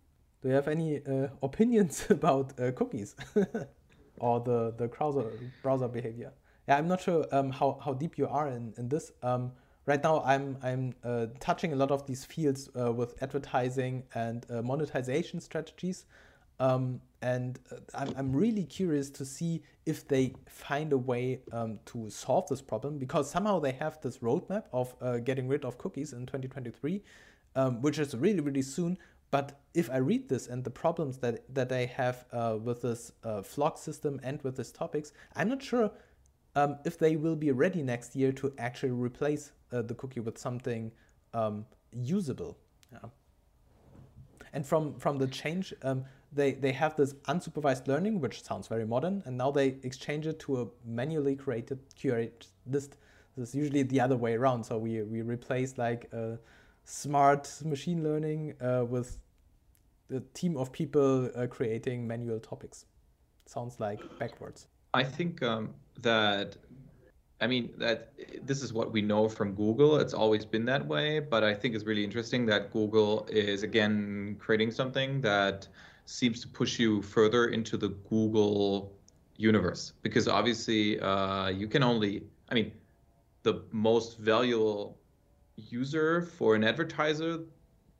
[0.41, 3.15] Do you have any uh, opinions about uh, cookies
[4.19, 5.31] or the the browser
[5.63, 6.31] browser behavior?
[6.67, 9.11] Yeah, I'm not sure um, how how deep you are in in this.
[9.23, 9.51] Um,
[9.85, 14.45] right now I'm I'm uh, touching a lot of these fields uh, with advertising and
[14.49, 16.05] uh, monetization strategies.
[16.59, 21.79] Um, and uh, I'm, I'm really curious to see if they find a way um,
[21.87, 25.77] to solve this problem because somehow they have this roadmap of uh, getting rid of
[25.77, 27.01] cookies in 2023,
[27.55, 28.97] um, which is really, really soon.
[29.31, 33.11] But if I read this and the problems that, that they have uh, with this
[33.23, 35.91] FLoC system and with these topics, I'm not sure
[36.55, 40.37] um, if they will be ready next year to actually replace uh, the cookie with
[40.37, 40.91] something
[41.33, 42.57] um, usable.
[42.91, 43.09] Yeah.
[44.53, 48.85] And from, from the change, um, they, they have this unsupervised learning, which sounds very
[48.85, 52.97] modern, and now they exchange it to a manually created curated list.
[53.37, 54.63] This is usually the other way around.
[54.63, 56.37] So we, we replace like a
[56.83, 59.17] smart machine learning uh, with
[60.13, 62.85] a team of people uh, creating manual topics.
[63.45, 64.67] Sounds like backwards.
[64.93, 66.55] I think um, that
[67.41, 68.13] I mean that
[68.45, 69.97] this is what we know from Google.
[69.97, 74.35] It's always been that way, but I think it's really interesting that Google is again
[74.39, 75.67] creating something that
[76.05, 78.91] seems to push you further into the Google
[79.37, 82.71] universe because obviously uh, you can only I mean
[83.43, 84.97] the most valuable
[85.55, 87.39] user for an advertiser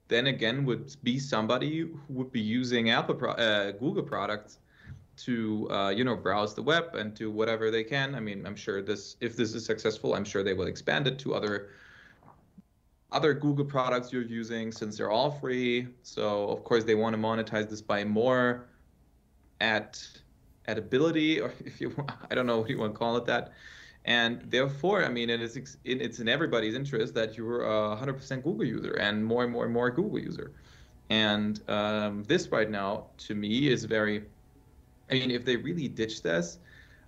[0.10, 4.60] then again would be somebody who would be using Apple pro- uh, Google products
[5.26, 8.16] to uh, you know browse the web and do whatever they can.
[8.16, 11.20] I mean, I'm sure this if this is successful, I'm sure they will expand it
[11.20, 11.70] to other
[13.12, 15.88] other Google products you're using since they're all free.
[16.04, 18.66] So of course they want to monetize this by more
[19.62, 20.08] at
[20.68, 21.94] at ability or if you
[22.30, 23.54] I don't know what you want to call it that.
[24.06, 28.44] And therefore, I mean, it is in it's in everybody's interest that you're a 100%
[28.44, 30.54] Google user and more and more and more Google user.
[31.10, 34.26] And um, this right now, to me, is very
[35.10, 36.60] I mean, if they really ditch this,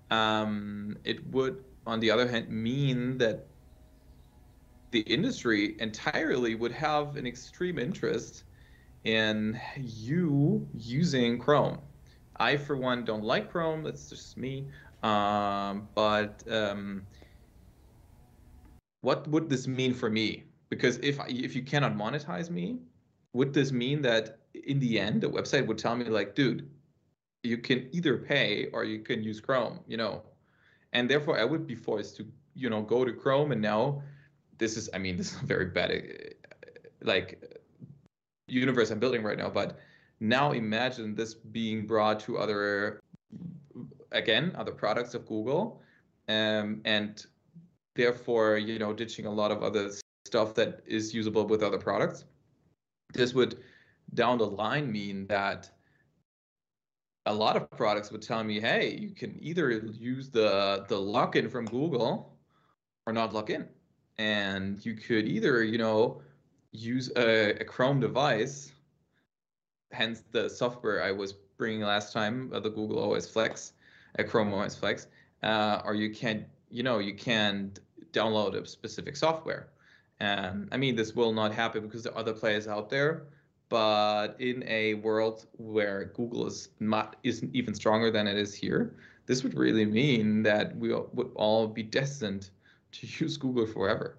[0.10, 3.46] um, it would, on the other hand, mean that
[4.92, 8.44] the industry entirely would have an extreme interest
[9.04, 11.80] in you using Chrome.
[12.38, 13.84] I, for one, don't like Chrome.
[13.84, 14.68] That's just me.
[15.04, 17.04] Um, but um,
[19.02, 20.44] what would this mean for me?
[20.70, 22.80] Because if if you cannot monetize me,
[23.34, 26.70] would this mean that in the end the website would tell me like, dude,
[27.44, 30.24] you can either pay or you can use Chrome, you know,
[30.94, 34.02] and therefore I would be forced to you know go to Chrome and now
[34.58, 35.92] this is I mean this is a very bad
[37.02, 37.44] like
[38.48, 39.80] universe I'm building right now, but
[40.20, 43.02] now imagine this being brought to other
[44.12, 45.82] again other products of Google
[46.28, 47.26] um, and
[47.96, 49.92] therefore you know ditching a lot of other
[50.26, 52.26] stuff that is usable with other products.
[53.14, 53.58] This would
[54.14, 55.72] down the line mean that
[57.26, 61.50] a lot of products would tell me hey you can either use the the login
[61.50, 62.38] from google
[63.06, 63.68] or not log in
[64.18, 66.22] and you could either you know
[66.72, 68.72] use a, a chrome device
[69.92, 73.74] hence the software i was bringing last time uh, the google os flex
[74.16, 75.08] a chrome os flex
[75.44, 77.72] uh, or you can you know you can
[78.14, 79.70] download a specific software
[80.22, 83.24] um, I mean, this will not happen because there are other players out there.
[83.72, 88.98] But in a world where Google is not isn't even stronger than it is here,
[89.28, 92.50] this would really mean that we would all be destined
[92.92, 94.18] to use Google forever.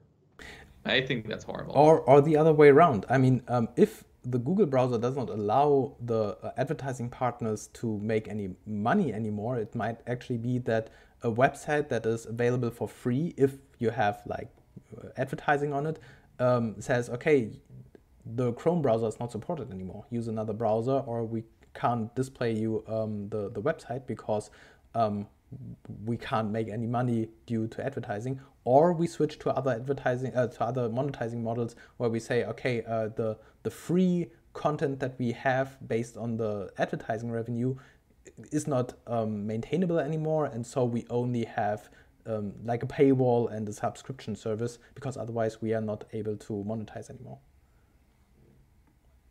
[0.87, 1.75] I think that's horrible.
[1.77, 3.05] Or or the other way around.
[3.11, 7.99] I mean, um, if the Google browser does not allow the uh, advertising partners to
[7.99, 10.89] make any money anymore, it might actually be that
[11.23, 14.49] a website that is available for free, if you have like
[15.19, 15.99] advertising on it
[16.39, 17.51] um, says, okay,
[18.25, 20.05] the Chrome browser is not supported anymore.
[20.11, 21.45] Use another browser, or we
[21.75, 24.51] can't display you um, the the website because
[24.95, 25.27] um,
[26.05, 28.41] we can't make any money due to advertising.
[28.65, 32.83] Or we switch to other advertising uh, to other monetizing models where we say, okay,
[32.85, 37.75] uh, the the free content that we have based on the advertising revenue
[38.51, 41.89] is not um, maintainable anymore, and so we only have
[42.27, 46.53] um, like a paywall and a subscription service because otherwise we are not able to
[46.67, 47.39] monetize anymore.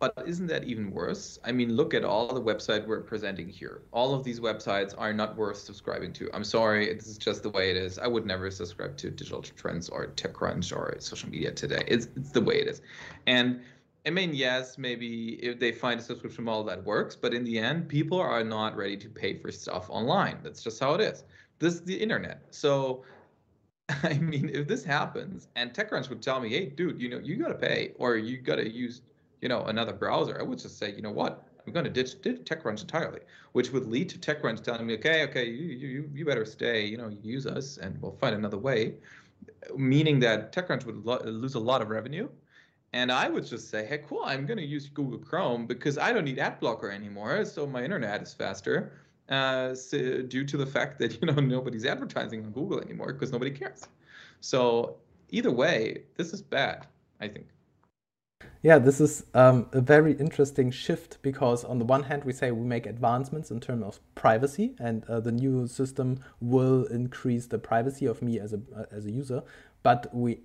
[0.01, 1.37] But isn't that even worse?
[1.45, 3.83] I mean, look at all the websites we're presenting here.
[3.91, 6.27] All of these websites are not worth subscribing to.
[6.33, 7.99] I'm sorry, is just the way it is.
[7.99, 11.83] I would never subscribe to Digital Trends or TechCrunch or social media today.
[11.87, 12.81] It's, it's the way it is.
[13.27, 13.61] And
[14.03, 17.59] I mean, yes, maybe if they find a subscription model that works, but in the
[17.59, 20.39] end, people are not ready to pay for stuff online.
[20.41, 21.25] That's just how it is.
[21.59, 22.41] This is the internet.
[22.49, 23.03] So,
[24.01, 27.35] I mean, if this happens and TechCrunch would tell me, hey, dude, you know, you
[27.35, 29.03] got to pay or you got to use,
[29.41, 31.47] you know, another browser, I would just say, you know what?
[31.65, 33.19] I'm going to ditch, ditch TechCrunch entirely,
[33.51, 36.97] which would lead to TechCrunch telling me, okay, okay, you, you, you better stay, you
[36.97, 38.95] know, use us and we'll find another way,
[39.75, 42.29] meaning that TechCrunch would lo- lose a lot of revenue.
[42.93, 46.11] And I would just say, hey, cool, I'm going to use Google Chrome because I
[46.11, 47.45] don't need ad blocker anymore.
[47.45, 48.91] So my internet is faster
[49.29, 49.73] uh,
[50.27, 53.87] due to the fact that you know nobody's advertising on Google anymore because nobody cares.
[54.41, 54.97] So
[55.29, 56.87] either way, this is bad.
[57.21, 57.47] I think.
[58.63, 62.51] Yeah, this is um, a very interesting shift because on the one hand we say
[62.51, 67.57] we make advancements in terms of privacy, and uh, the new system will increase the
[67.57, 69.41] privacy of me as a uh, as a user,
[69.81, 70.41] but we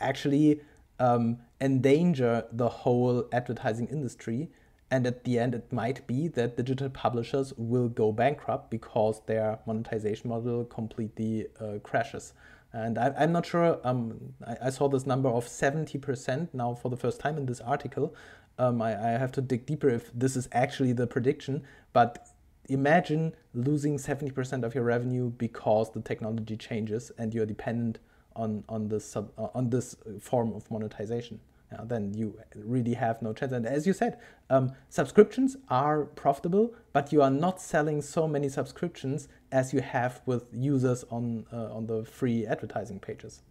[0.00, 0.60] actually
[0.98, 4.48] um, endanger the whole advertising industry
[4.92, 9.58] and at the end, it might be that digital publishers will go bankrupt because their
[9.66, 12.34] monetization model completely uh, crashes.
[12.72, 16.88] And I, am not sure, um, I, I, saw this number of 70% now for
[16.88, 18.14] the first time in this article.
[18.58, 22.28] Um, I, I have to dig deeper if this is actually the prediction, but
[22.68, 27.98] imagine losing 70% of your revenue because the technology changes and you're dependent
[28.34, 31.40] on, on, this, sub, uh, on this form of monetization
[31.84, 33.52] then you really have no chance.
[33.52, 34.18] And as you said,
[34.50, 40.20] um, subscriptions are profitable, but you are not selling so many subscriptions as you have
[40.26, 43.42] with users on uh, on the free advertising pages.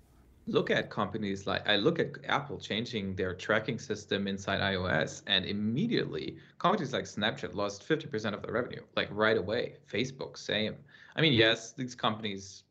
[0.47, 5.45] Look at companies like I look at Apple changing their tracking system inside iOS, and
[5.45, 9.75] immediately companies like Snapchat lost 50% of their revenue, like right away.
[9.91, 10.75] Facebook, same.
[11.15, 12.63] I mean, yes, these companies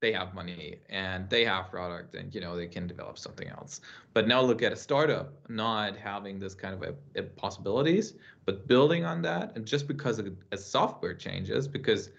[0.00, 3.80] they have money and they have product and you know they can develop something else
[4.14, 8.68] but now look at a startup not having this kind of a, a possibilities but
[8.68, 12.10] building on that and just because a, a software changes because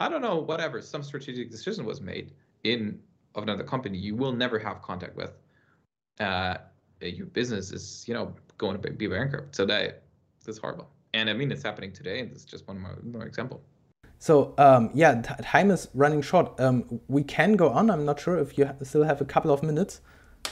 [0.00, 2.32] i don't know whatever some strategic decision was made
[2.64, 2.98] in
[3.34, 5.32] of another company you will never have contact with
[6.20, 6.56] uh,
[7.00, 10.02] your business is you know going to be bankrupt so that
[10.44, 13.60] that's horrible and i mean it's happening today and is just one more, more example
[14.20, 16.58] so um, yeah, time is running short.
[16.58, 17.88] Um, we can go on.
[17.88, 20.00] I'm not sure if you ha still have a couple of minutes.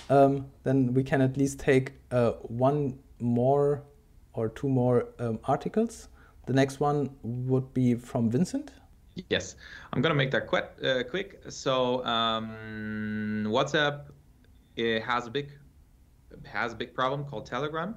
[0.08, 3.82] Um, then we can at least take uh, one more
[4.34, 6.08] or two more um, articles
[6.46, 8.70] the next one would be from Vincent.
[9.30, 9.56] Yes,
[9.92, 10.70] I'm gonna make that quick.
[10.82, 11.42] Uh, quick.
[11.48, 14.10] So um, WhatsApp
[14.76, 15.50] it has a big
[16.44, 17.96] has a big problem called Telegram,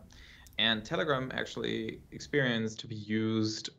[0.57, 3.69] and Telegram actually experienced to be used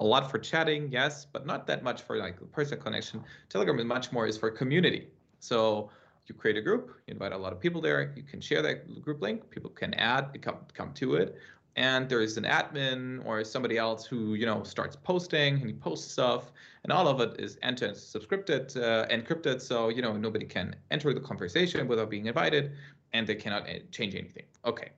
[0.00, 3.22] a lot for chatting, yes, but not that much for like personal connection.
[3.48, 5.08] Telegram is much more is for community.
[5.40, 5.90] So
[6.26, 9.02] you create a group, you invite a lot of people there, you can share that
[9.02, 11.36] group link, people can add, come come to it,
[11.76, 16.10] and there's an admin or somebody else who you know starts posting and he posts
[16.10, 16.52] stuff
[16.84, 21.12] and all of it is end-to-end subscripted uh, encrypted so you know nobody can enter
[21.12, 22.72] the conversation without being invited
[23.12, 24.44] and they cannot uh, change anything.
[24.64, 24.90] Okay.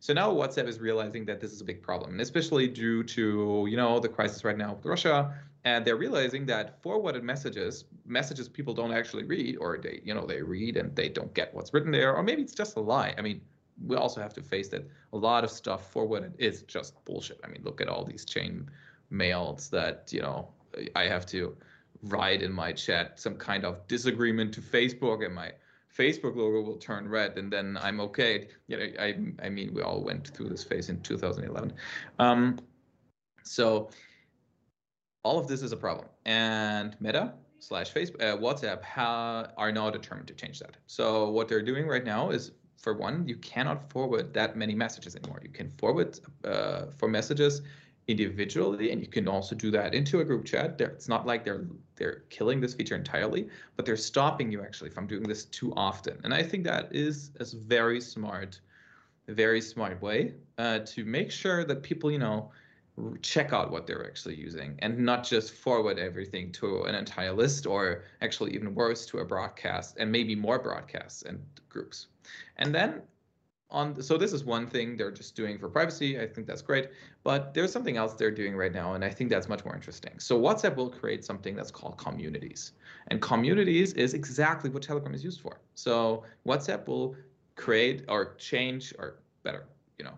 [0.00, 3.66] So now whatsapp is realizing that this is a big problem and especially due to
[3.68, 8.48] you know the crisis right now with russia and they're realizing that forwarded messages messages
[8.48, 11.72] people don't actually read or they you know they read and they don't get what's
[11.74, 13.14] written there or maybe it's just a lie.
[13.18, 13.40] I mean
[13.84, 17.40] we also have to face that a lot of stuff forwarded is just bullshit.
[17.44, 18.70] I mean, look at all these chain
[19.10, 20.48] mails that you know
[20.94, 21.56] I have to
[22.04, 25.52] write in my chat some kind of disagreement to Facebook, and my
[25.96, 28.48] Facebook logo will turn red, and then I'm okay.
[28.68, 31.72] You know, I I mean, we all went through this phase in 2011.
[32.18, 32.58] Um,
[33.42, 33.90] so
[35.22, 39.90] all of this is a problem, and Meta slash Facebook, uh, WhatsApp ha- are now
[39.90, 40.76] determined to change that.
[40.86, 45.14] So what they're doing right now is for one, you cannot forward that many messages
[45.14, 45.40] anymore.
[45.42, 47.62] You can forward uh, for messages
[48.08, 50.78] individually, and you can also do that into a group chat.
[50.78, 51.66] They're, it's not like they're
[51.96, 56.18] they're killing this feature entirely, but they're stopping you actually from doing this too often.
[56.24, 58.60] And I think that is a very smart,
[59.28, 62.50] very smart way uh, to make sure that people, you know,
[63.22, 67.66] check out what they're actually using and not just forward everything to an entire list
[67.66, 72.08] or actually even worse to a broadcast and maybe more broadcasts and groups.
[72.56, 73.02] And then
[73.70, 76.20] on so this is one thing they're just doing for privacy.
[76.20, 76.90] I think that's great,
[77.22, 80.18] but there's something else they're doing right now and I think that's much more interesting.
[80.18, 82.72] So WhatsApp will create something that's called communities.
[83.08, 85.60] And communities is exactly what Telegram is used for.
[85.74, 87.16] So WhatsApp will
[87.56, 89.66] create or change or better,
[89.98, 90.14] you know,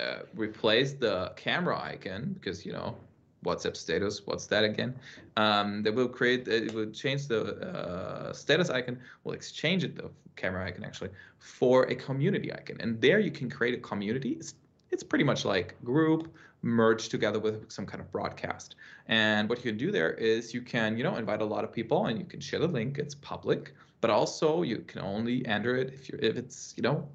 [0.00, 2.96] uh, replace the camera icon because you know
[3.44, 4.22] WhatsApp status.
[4.24, 4.94] What's that again?
[5.36, 6.48] Um, they will create.
[6.48, 8.98] It will change the uh, status icon.
[9.22, 13.50] Will exchange it the camera icon actually for a community icon, and there you can
[13.50, 14.30] create a community.
[14.30, 14.54] It's,
[14.90, 16.32] it's pretty much like group
[16.62, 18.76] merged together with some kind of broadcast.
[19.06, 21.72] And what you can do there is you can you know invite a lot of
[21.72, 22.98] people and you can share the link.
[22.98, 27.06] It's public, but also you can only enter it if you're, if it's you know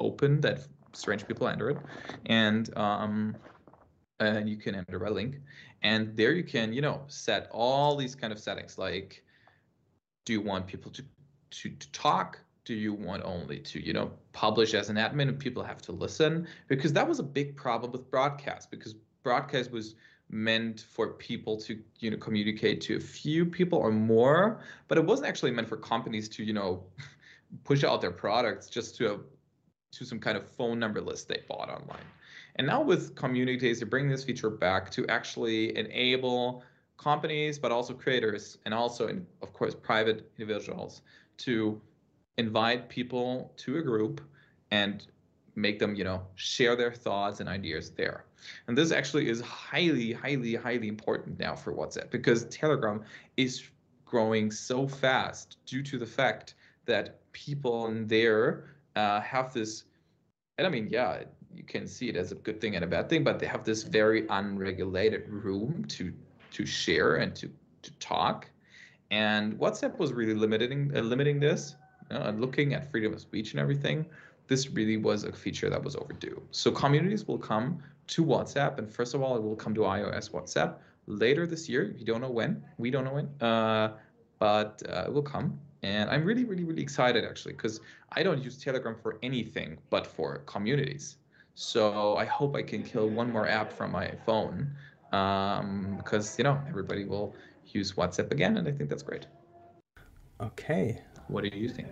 [0.00, 0.66] open that
[0.96, 1.78] strange people enter it,
[2.26, 3.36] and um,
[4.20, 5.40] and you can enter a link.
[5.82, 9.22] And there you can you know set all these kind of settings like
[10.24, 11.04] do you want people to
[11.50, 12.38] to, to talk?
[12.64, 15.92] Do you want only to you know publish as an admin and people have to
[15.92, 16.46] listen?
[16.68, 19.94] Because that was a big problem with broadcast because broadcast was
[20.28, 25.04] meant for people to you know communicate to a few people or more but it
[25.04, 26.82] wasn't actually meant for companies to you know
[27.64, 29.18] push out their products just to a,
[29.98, 32.04] to some kind of phone number list they bought online
[32.56, 36.64] and now with communities, you're bringing this feature back to actually enable
[36.96, 39.08] companies, but also creators, and also,
[39.42, 41.02] of course, private individuals
[41.38, 41.80] to
[42.38, 44.22] invite people to a group
[44.70, 45.06] and
[45.54, 48.24] make them, you know, share their thoughts and ideas there.
[48.68, 53.02] And this actually is highly, highly, highly important now for WhatsApp because Telegram
[53.36, 53.64] is
[54.06, 56.54] growing so fast due to the fact
[56.86, 59.84] that people in there uh, have this.
[60.58, 61.22] And I mean, yeah,
[61.54, 63.64] you can see it as a good thing and a bad thing, but they have
[63.64, 66.12] this very unregulated room to
[66.52, 67.50] to share and to
[67.82, 68.48] to talk.
[69.10, 71.76] And WhatsApp was really limiting uh, limiting this,
[72.10, 74.06] you know, looking at freedom of speech and everything.
[74.48, 76.40] This really was a feature that was overdue.
[76.52, 80.30] So communities will come to WhatsApp, and first of all, it will come to iOS
[80.30, 80.76] WhatsApp
[81.06, 81.94] later this year.
[81.98, 83.96] You don't know when, we don't know when, uh,
[84.38, 85.58] but uh, it will come.
[85.82, 87.80] And I'm really, really, really excited actually, because
[88.12, 91.16] I don't use Telegram for anything but for communities.
[91.54, 94.70] So I hope I can kill one more app from my phone
[95.12, 97.34] um, because you know everybody will
[97.72, 99.26] use WhatsApp again, and I think that's great.
[100.40, 101.02] Okay.
[101.28, 101.88] What do you think?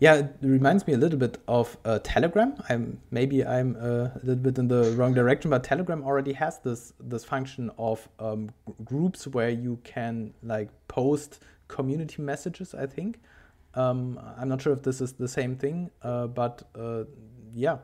[0.00, 2.54] Yeah, it reminds me a little bit of uh, Telegram.
[2.68, 6.58] I'm maybe I'm uh, a little bit in the wrong direction, but Telegram already has
[6.58, 8.50] this this function of um,
[8.84, 11.38] groups where you can like post
[11.76, 12.74] community messages.
[12.74, 13.20] I think.
[13.74, 17.04] Um, I'm not sure if this is the same thing, uh, but uh,
[17.54, 17.78] yeah.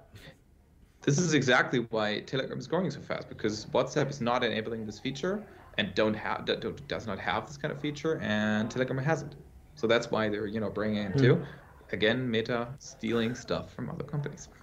[1.01, 4.99] This is exactly why Telegram is growing so fast because WhatsApp is not enabling this
[4.99, 5.43] feature
[5.78, 9.34] and don't have don't, does not have this kind of feature, and Telegram has it.
[9.76, 11.36] So that's why they're you know bringing it too.
[11.36, 11.47] Mm.
[11.93, 14.49] Again, Meta stealing stuff from other companies.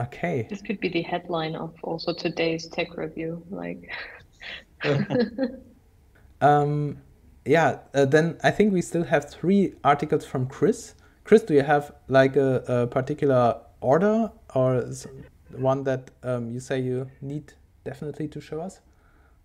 [0.00, 0.46] Okay.
[0.48, 3.42] This could be the headline of also today's tech review.
[3.50, 3.90] Like,
[6.40, 6.98] um,
[7.48, 7.78] yeah.
[7.94, 10.94] Uh, then I think we still have three articles from Chris.
[11.24, 14.84] Chris, do you have like a, a particular order or
[15.56, 18.80] one that um, you say you need definitely to show us?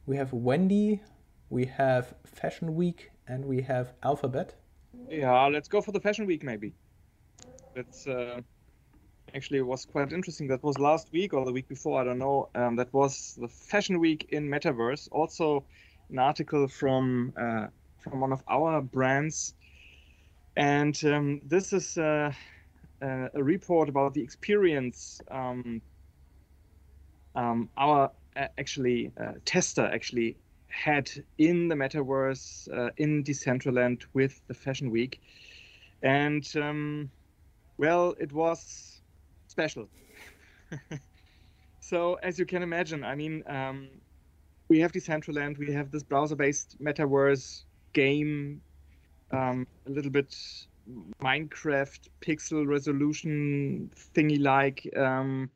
[0.05, 1.01] We have Wendy,
[1.49, 4.53] we have Fashion Week, and we have Alphabet.
[5.09, 6.73] Yeah, let's go for the Fashion Week maybe.
[7.73, 8.41] That's uh,
[9.33, 10.47] actually was quite interesting.
[10.47, 12.49] That was last week or the week before, I don't know.
[12.53, 15.07] Um, that was the Fashion Week in Metaverse.
[15.11, 15.63] Also,
[16.09, 17.67] an article from uh,
[18.03, 19.55] from one of our brands,
[20.55, 22.31] and um, this is uh,
[23.01, 25.81] uh a report about the experience um,
[27.35, 30.37] um our uh, actually uh, tester actually
[30.67, 35.21] had in the metaverse uh, in Decentraland with the Fashion Week,
[36.01, 37.11] and um,
[37.77, 39.01] well, it was
[39.47, 39.87] special.
[41.79, 43.89] so as you can imagine, I mean, um,
[44.67, 47.63] we have Decentraland, we have this browser-based metaverse
[47.93, 48.61] game,
[49.31, 50.35] um, a little bit
[51.21, 54.87] Minecraft pixel resolution thingy like.
[54.97, 55.49] Um,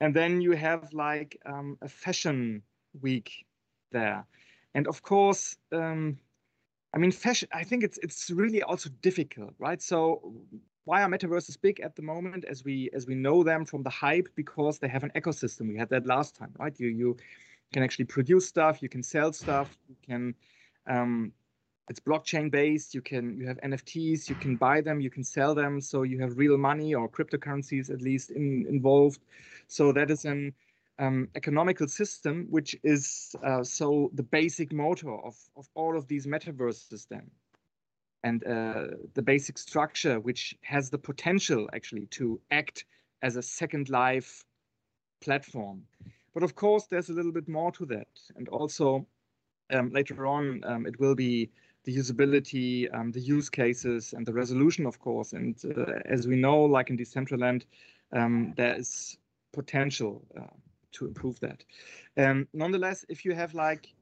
[0.00, 2.62] and then you have like um, a fashion
[3.00, 3.46] week
[3.92, 4.26] there.
[4.74, 6.18] And of course um,
[6.94, 9.82] i mean fashion i think it's it's really also difficult right?
[9.82, 10.32] So
[10.84, 13.90] why are metaverses big at the moment as we as we know them from the
[13.90, 14.28] hype?
[14.36, 15.68] Because they have an ecosystem.
[15.68, 16.78] We had that last time right?
[16.78, 17.16] You you
[17.72, 20.34] can actually produce stuff you can sell stuff you can
[20.86, 21.32] um,
[21.88, 25.54] it's blockchain based you can you have nfts you can buy them you can sell
[25.54, 29.20] them so you have real money or cryptocurrencies at least in, involved.
[29.68, 30.52] So that is an
[30.98, 36.26] um, economical system which is uh, so the basic motor of, of all of these
[36.26, 37.30] metaverses then.
[38.22, 42.84] And uh, the basic structure which has the potential actually to act
[43.22, 44.44] as a second life
[45.20, 45.82] platform.
[46.34, 48.08] But of course there's a little bit more to that.
[48.36, 49.06] And also
[49.72, 51.50] um, later on um, it will be
[51.86, 55.32] the usability, um, the use cases, and the resolution, of course.
[55.32, 57.62] And uh, as we know, like in Decentraland,
[58.12, 59.16] um, there is
[59.52, 60.56] potential uh,
[60.92, 61.64] to improve that.
[62.16, 63.94] Um, nonetheless, if you have like,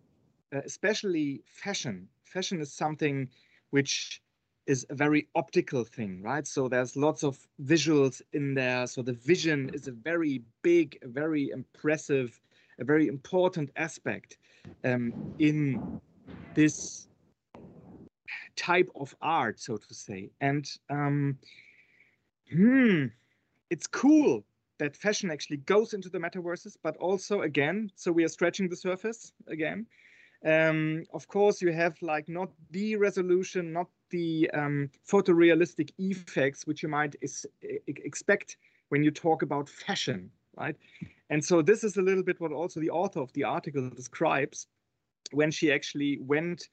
[0.55, 3.29] uh, especially fashion, fashion is something
[3.71, 4.23] which
[4.67, 6.47] is a very optical thing, right?
[6.47, 8.87] So there's lots of visuals in there.
[8.87, 12.41] So the vision is a very big, very impressive,
[12.79, 14.39] a very important aspect
[14.85, 16.01] um, in
[16.55, 17.09] this
[18.57, 20.31] type of art, so to say.
[20.41, 21.39] And um,
[22.53, 23.07] hmm,
[23.71, 24.45] it's cool
[24.79, 28.77] that fashion actually goes into the metaverses, but also again, so we are stretching the
[28.77, 29.87] surface again.
[30.45, 36.83] Um, of course, you have like not the resolution, not the um, photorealistic effects which
[36.83, 37.47] you might is,
[37.87, 38.57] expect
[38.91, 40.77] when you talk about fashion, right?
[41.31, 44.67] And so this is a little bit what also the author of the article describes
[45.33, 46.69] when she actually went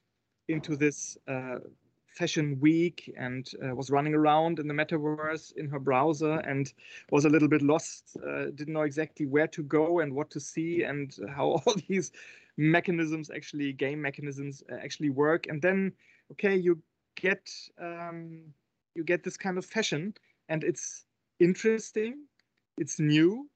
[0.48, 1.58] into this uh,
[2.06, 6.72] fashion week and uh, was running around in the metaverse in her browser and
[7.10, 10.40] was a little bit lost uh, didn't know exactly where to go and what to
[10.40, 12.12] see and how all these
[12.56, 15.46] mechanisms actually game mechanisms uh, actually work.
[15.48, 15.92] And then
[16.32, 16.82] okay you
[17.16, 18.42] get um,
[18.94, 20.14] you get this kind of fashion
[20.48, 21.04] and it's
[21.40, 22.24] interesting
[22.78, 23.48] it's new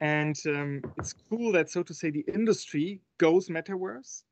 [0.00, 4.22] and um, it's cool that so to say the industry goes metaverse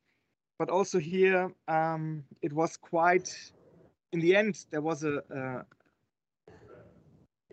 [0.59, 3.53] but also here um, it was quite
[4.13, 5.65] in the end there was a, a,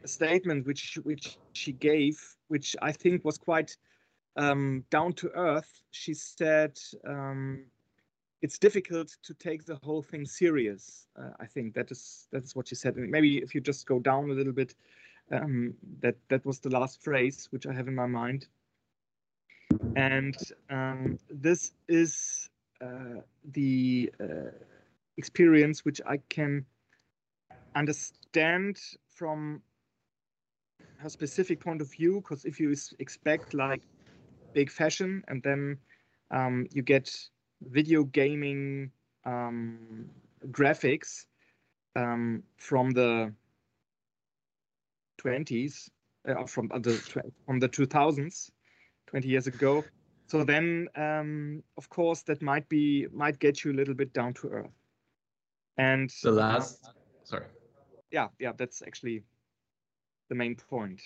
[0.04, 3.78] a, statement which which she gave which i think was quite
[4.40, 5.82] um, down to earth.
[5.92, 6.78] She said
[7.08, 7.66] um,
[8.42, 11.08] it's difficult to take the whole thing serious.
[11.20, 12.96] Uh, i think that is that is what she said.
[12.96, 14.76] And maybe if you just go down a little bit
[15.32, 18.48] um, that that was the last phrase which i have in my mind.
[19.96, 20.36] And
[20.70, 22.50] um, this is
[22.80, 24.52] the uh,
[25.18, 26.66] experience which I can
[27.76, 29.62] understand from
[31.04, 32.22] a specific point of view.
[32.22, 33.82] Because if you expect like
[34.54, 35.78] big fashion and then
[36.32, 37.10] um, you get
[37.62, 38.92] video gaming
[39.26, 40.10] um,
[40.52, 41.26] graphics
[41.96, 43.34] um, from the
[45.18, 45.90] 20s,
[46.28, 46.94] uh, from the
[47.46, 48.52] from the 2000s,
[49.08, 49.84] 20 years ago,
[50.30, 54.34] so then, um, of course, that might be might get you a little bit down
[54.36, 54.78] to earth.
[55.78, 56.92] And the last, uh,
[57.24, 57.46] sorry.
[58.12, 59.24] Yeah, yeah, that's actually
[60.30, 61.02] the main point.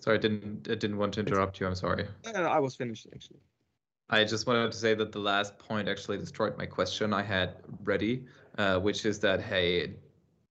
[0.00, 1.66] Sorry, I didn't I didn't want to interrupt you.
[1.66, 2.06] I'm sorry.
[2.24, 3.40] Uh, I was finished actually.
[4.08, 7.56] I just wanted to say that the last point actually destroyed my question I had
[7.84, 8.24] ready,
[8.58, 9.94] uh, which is that hey,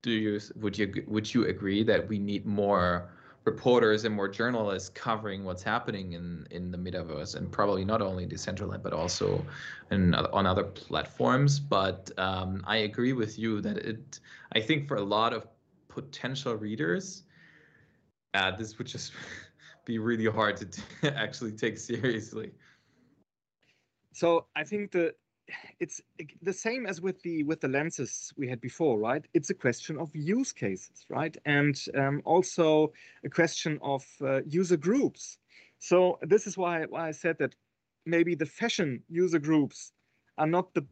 [0.02, 3.10] do you would you would you agree that we need more
[3.44, 8.28] reporters and more journalists covering what's happening in in the metaverse and probably not only
[8.28, 9.44] Decentraland but also
[9.90, 11.60] in, on other platforms.
[11.60, 14.20] But um, I agree with you that it.
[14.54, 15.48] I think for a lot of
[15.88, 17.24] potential readers,
[18.34, 19.14] uh, this would just
[19.86, 22.52] be really hard to t- actually take seriously.
[24.14, 25.16] So I think the
[25.80, 26.02] it's
[26.42, 29.26] the same as with the with the lenses we had before, right?
[29.34, 31.36] It's a question of use cases, right?
[31.46, 32.92] And um, also
[33.24, 35.38] a question of uh, user groups.
[35.80, 37.56] So this is why why I said that
[38.06, 39.94] maybe the fashion user groups
[40.38, 40.86] are not the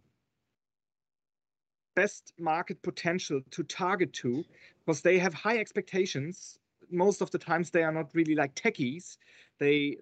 [1.95, 4.44] best market potential to target to
[4.80, 6.60] because they have high expectations
[6.91, 9.18] most of the times they are not really like techies
[9.60, 9.98] they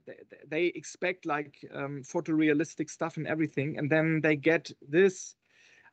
[0.48, 5.36] they expect like um, photorealistic stuff and everything and then they get this.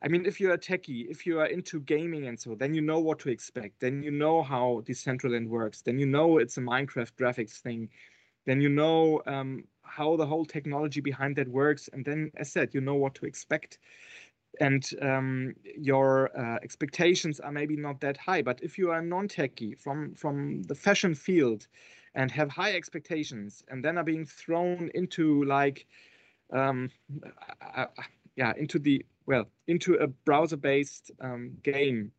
[0.01, 2.81] I mean if you're a techie if you are into gaming and so then you
[2.81, 3.79] know what to expect.
[3.79, 5.81] Then you know how decentraland works.
[5.81, 7.89] Then you know it's a minecraft graphics thing.
[8.45, 11.89] Then you know um, how the whole technology behind that works.
[11.91, 13.79] And then as said you know what to expect.
[14.61, 18.41] And um, your uh, expectations are maybe not that high.
[18.41, 21.67] But if you are non-techie from from the fashion field
[22.15, 25.85] and have high expectations and then are being thrown into like
[26.51, 26.89] um,
[27.61, 28.03] uh, uh,
[28.35, 32.11] yeah into the well into a browser based um, game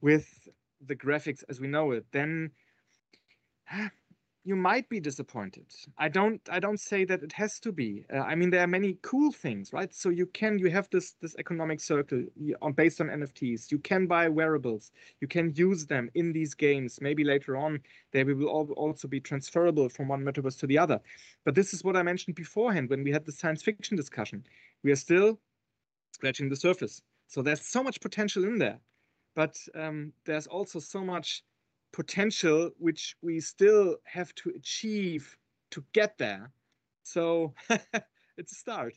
[0.00, 0.48] with
[0.86, 2.50] the graphics as we know it then
[4.48, 5.66] you might be disappointed.
[5.98, 7.90] I don't i don't say that it has to be.
[8.12, 9.92] Uh, i mean there are many cool things right?
[10.02, 12.24] So you can you have this this economic circle
[12.62, 14.90] on based on nfts you can buy wearables.
[15.20, 16.98] You can use them in these games.
[17.08, 17.72] Maybe later on
[18.12, 18.48] they will
[18.84, 20.98] also be transferable from one metaverse to the other.
[21.44, 24.38] But this is what i mentioned beforehand when we had the science fiction discussion.
[24.82, 25.38] We are still
[26.12, 27.02] scratching the surface.
[27.26, 28.78] So there's so much potential in there.
[29.34, 31.44] But um, there's also so much
[31.92, 35.36] potential which we still have to achieve
[35.70, 36.50] to get there.
[37.02, 37.54] So
[38.36, 38.94] it's a start.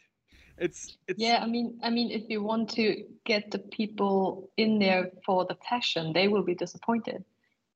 [0.58, 4.78] It's, it's yeah i mean i mean if you want to get the people in
[4.78, 7.24] there for the fashion they will be disappointed.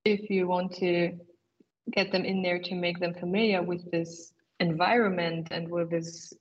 [0.03, 1.17] If you want to
[1.91, 6.33] get them in there to make them familiar with this environment and with this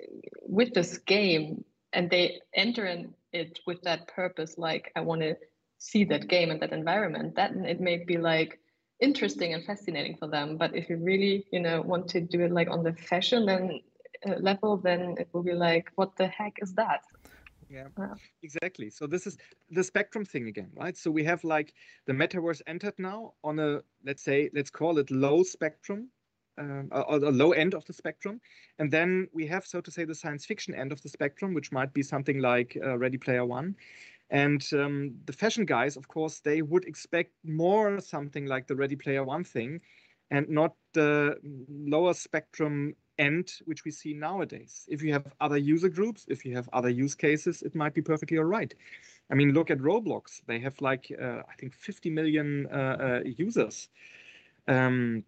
[0.43, 5.35] with this game and they enter in it with that purpose like i want to
[5.79, 8.61] see that game and that environment then it may be like
[9.01, 10.57] interesting and fascinating for them.
[10.57, 13.81] But if you really, you know, want to do it like on the fashion then
[14.27, 17.03] uh, level, then it will be like, what the heck is that?
[17.69, 17.89] Yeah,
[18.43, 18.91] exactly.
[18.91, 19.37] So this is
[19.71, 20.97] the spectrum thing again, right?
[20.97, 21.73] So we have like
[22.07, 26.09] the metaverse entered now on a let's say let's call it low spectrum,
[26.59, 28.41] um, or the low end of the spectrum,
[28.79, 31.73] and then we have so to say the science fiction end of the spectrum, which
[31.73, 33.75] might be something like uh, Ready Player One,
[34.31, 38.97] and um, the fashion guys, of course, they would expect more something like the Ready
[38.97, 39.81] Player One thing
[40.31, 41.37] and not the
[41.69, 44.87] lower spectrum end, which we see nowadays.
[44.89, 48.03] If you have other user groups, if you have other use cases, it might be
[48.03, 48.75] perfectly all right.
[49.31, 50.41] I mean, look at Roblox.
[50.47, 53.89] They have like, uh, I think, 50 million uh, uh, users.
[54.67, 55.25] Um,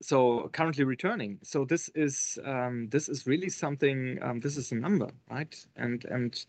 [0.00, 1.38] so currently returning.
[1.42, 4.18] So this is um, this is really something.
[4.22, 5.54] Um, this is a number, right?
[5.76, 6.44] And and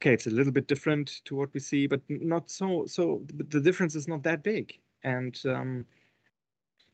[0.00, 2.86] okay, it's a little bit different to what we see, but not so.
[2.86, 4.78] So the difference is not that big.
[5.04, 5.84] And um,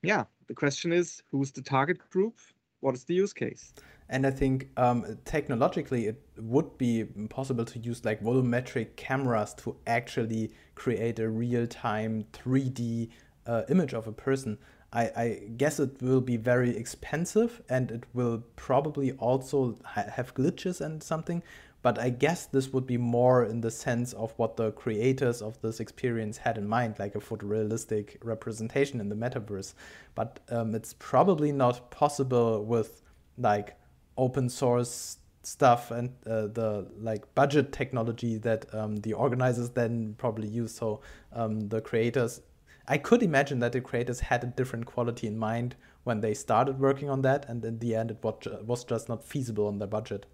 [0.03, 2.39] yeah, the question is, who's the target group?
[2.81, 3.73] What is the use case?
[4.09, 9.77] And I think um, technologically, it would be possible to use like volumetric cameras to
[9.87, 13.11] actually create a real-time 3D
[13.47, 14.59] uh, image of a person.
[14.93, 20.33] I, I, guess it will be very expensive and it will probably also ha have
[20.35, 21.43] glitches and something.
[21.87, 25.63] But I guess this would be more in the sense of what the creators of
[25.63, 29.73] this experience had in mind, like a photorealistic representation in the metaverse.
[30.17, 33.03] But um, it's probably not possible with
[33.39, 33.79] like
[34.19, 40.49] open source stuff and uh, the like budget technology that um, the organizers then probably
[40.49, 40.75] use.
[40.75, 41.03] So
[41.33, 42.41] um, the creators,
[42.89, 46.81] I could imagine that the creators had a different quality in mind when they started
[46.81, 50.27] working on that, and in the end, it was just not feasible on their budget.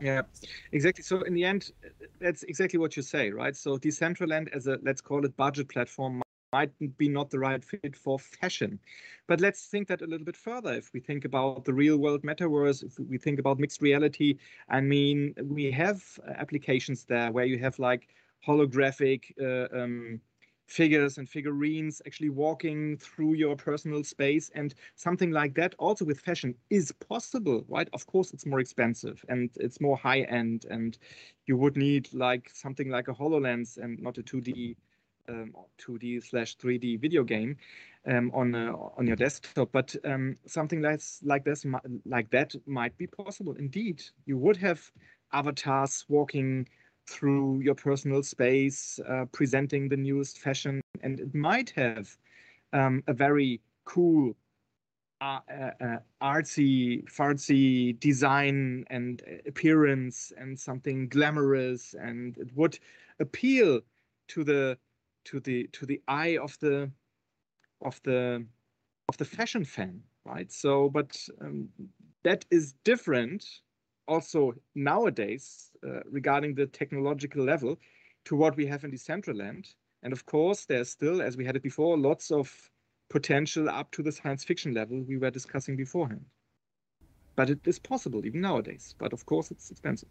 [0.00, 0.22] Yeah.
[0.72, 1.02] exactly.
[1.02, 1.70] So in the end,
[2.20, 3.56] that's exactly what you say, right?
[3.56, 7.96] So Decentraland as a let's call it budget platform might be not the right fit
[7.96, 8.78] for fashion.
[9.26, 10.72] But let's think that a little bit further.
[10.72, 14.36] If we think about the real world metaverse, if we think about mixed reality,
[14.68, 16.02] I mean, we have
[16.36, 18.08] applications there where you have like
[18.46, 20.20] holographic uh, um,
[20.68, 26.20] figures and figurines actually walking through your personal space and something like that also with
[26.20, 30.98] fashion is possible right of course it's more expensive and it's more high end and
[31.46, 34.76] you would need like something like a hololens and not a 2d
[35.28, 37.56] um, 2d slash 3d video game
[38.06, 39.70] um, on a, on your desktop.
[39.72, 41.64] But um, something like like this
[42.06, 43.54] like that might be possible.
[43.54, 44.90] Indeed, you would have
[45.32, 46.66] avatars walking
[47.08, 52.16] through your personal space, uh, presenting the newest fashion, and it might have
[52.72, 54.36] um, a very cool,
[55.20, 62.78] uh, uh, uh artsy, fartsy design and appearance, and something glamorous, and it would
[63.20, 63.80] appeal
[64.28, 64.78] to the
[65.24, 66.90] to the to the eye of the
[67.80, 68.44] of the
[69.08, 70.52] of the fashion fan, right?
[70.52, 71.68] So, but um,
[72.22, 73.44] that is different
[74.08, 77.78] also nowadays uh, regarding the technological level
[78.24, 79.74] to what we have in Decentraland.
[80.02, 82.50] And of course, there's still, as we had it before, lots of
[83.10, 86.24] potential up to the science fiction level we were discussing beforehand.
[87.36, 88.94] But it is possible even nowadays.
[88.98, 90.08] But of course, it's expensive.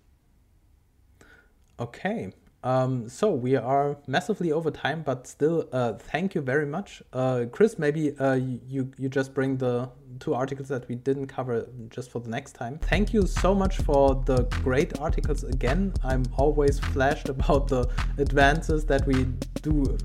[1.79, 2.31] Okay.
[2.67, 7.45] Um, so we are massively over time, but still, uh, thank you very much, uh,
[7.49, 7.79] Chris.
[7.79, 9.89] Maybe uh, you you just bring the
[10.19, 12.77] two articles that we didn't cover just for the next time.
[12.79, 15.93] Thank you so much for the great articles again.
[16.03, 19.23] I'm always flashed about the advances that we
[19.61, 19.97] do.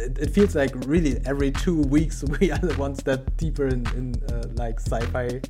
[0.00, 4.20] It, feels like really every two weeks we are the one step deeper in, in
[4.32, 5.40] uh, like sci-fi,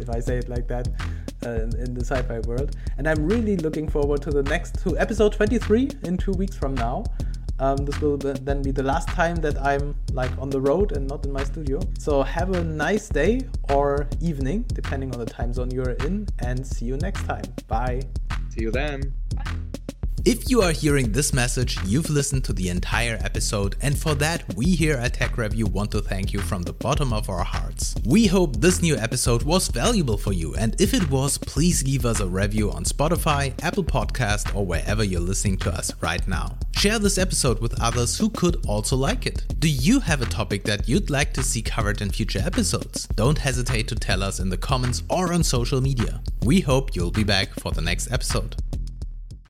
[0.00, 0.88] if I say it like that
[1.44, 2.76] uh, in, in, the sci-fi world.
[2.98, 6.74] And I'm really looking forward to the next to episode 23 in two weeks from
[6.74, 7.04] now.
[7.58, 11.06] Um, this will then be the last time that I'm like on the road and
[11.06, 11.80] not in my studio.
[11.98, 16.66] So have a nice day or evening, depending on the time zone you're in, and
[16.66, 17.44] see you next time.
[17.68, 18.00] Bye.
[18.48, 19.12] See you then.
[19.36, 19.69] Bye.
[20.26, 24.54] If you are hearing this message, you've listened to the entire episode, and for that,
[24.54, 27.94] we here at Tech Review want to thank you from the bottom of our hearts.
[28.04, 32.04] We hope this new episode was valuable for you, and if it was, please leave
[32.04, 36.58] us a review on Spotify, Apple Podcast, or wherever you're listening to us right now.
[36.76, 39.46] Share this episode with others who could also like it.
[39.58, 43.06] Do you have a topic that you'd like to see covered in future episodes?
[43.14, 46.20] Don't hesitate to tell us in the comments or on social media.
[46.42, 48.56] We hope you'll be back for the next episode.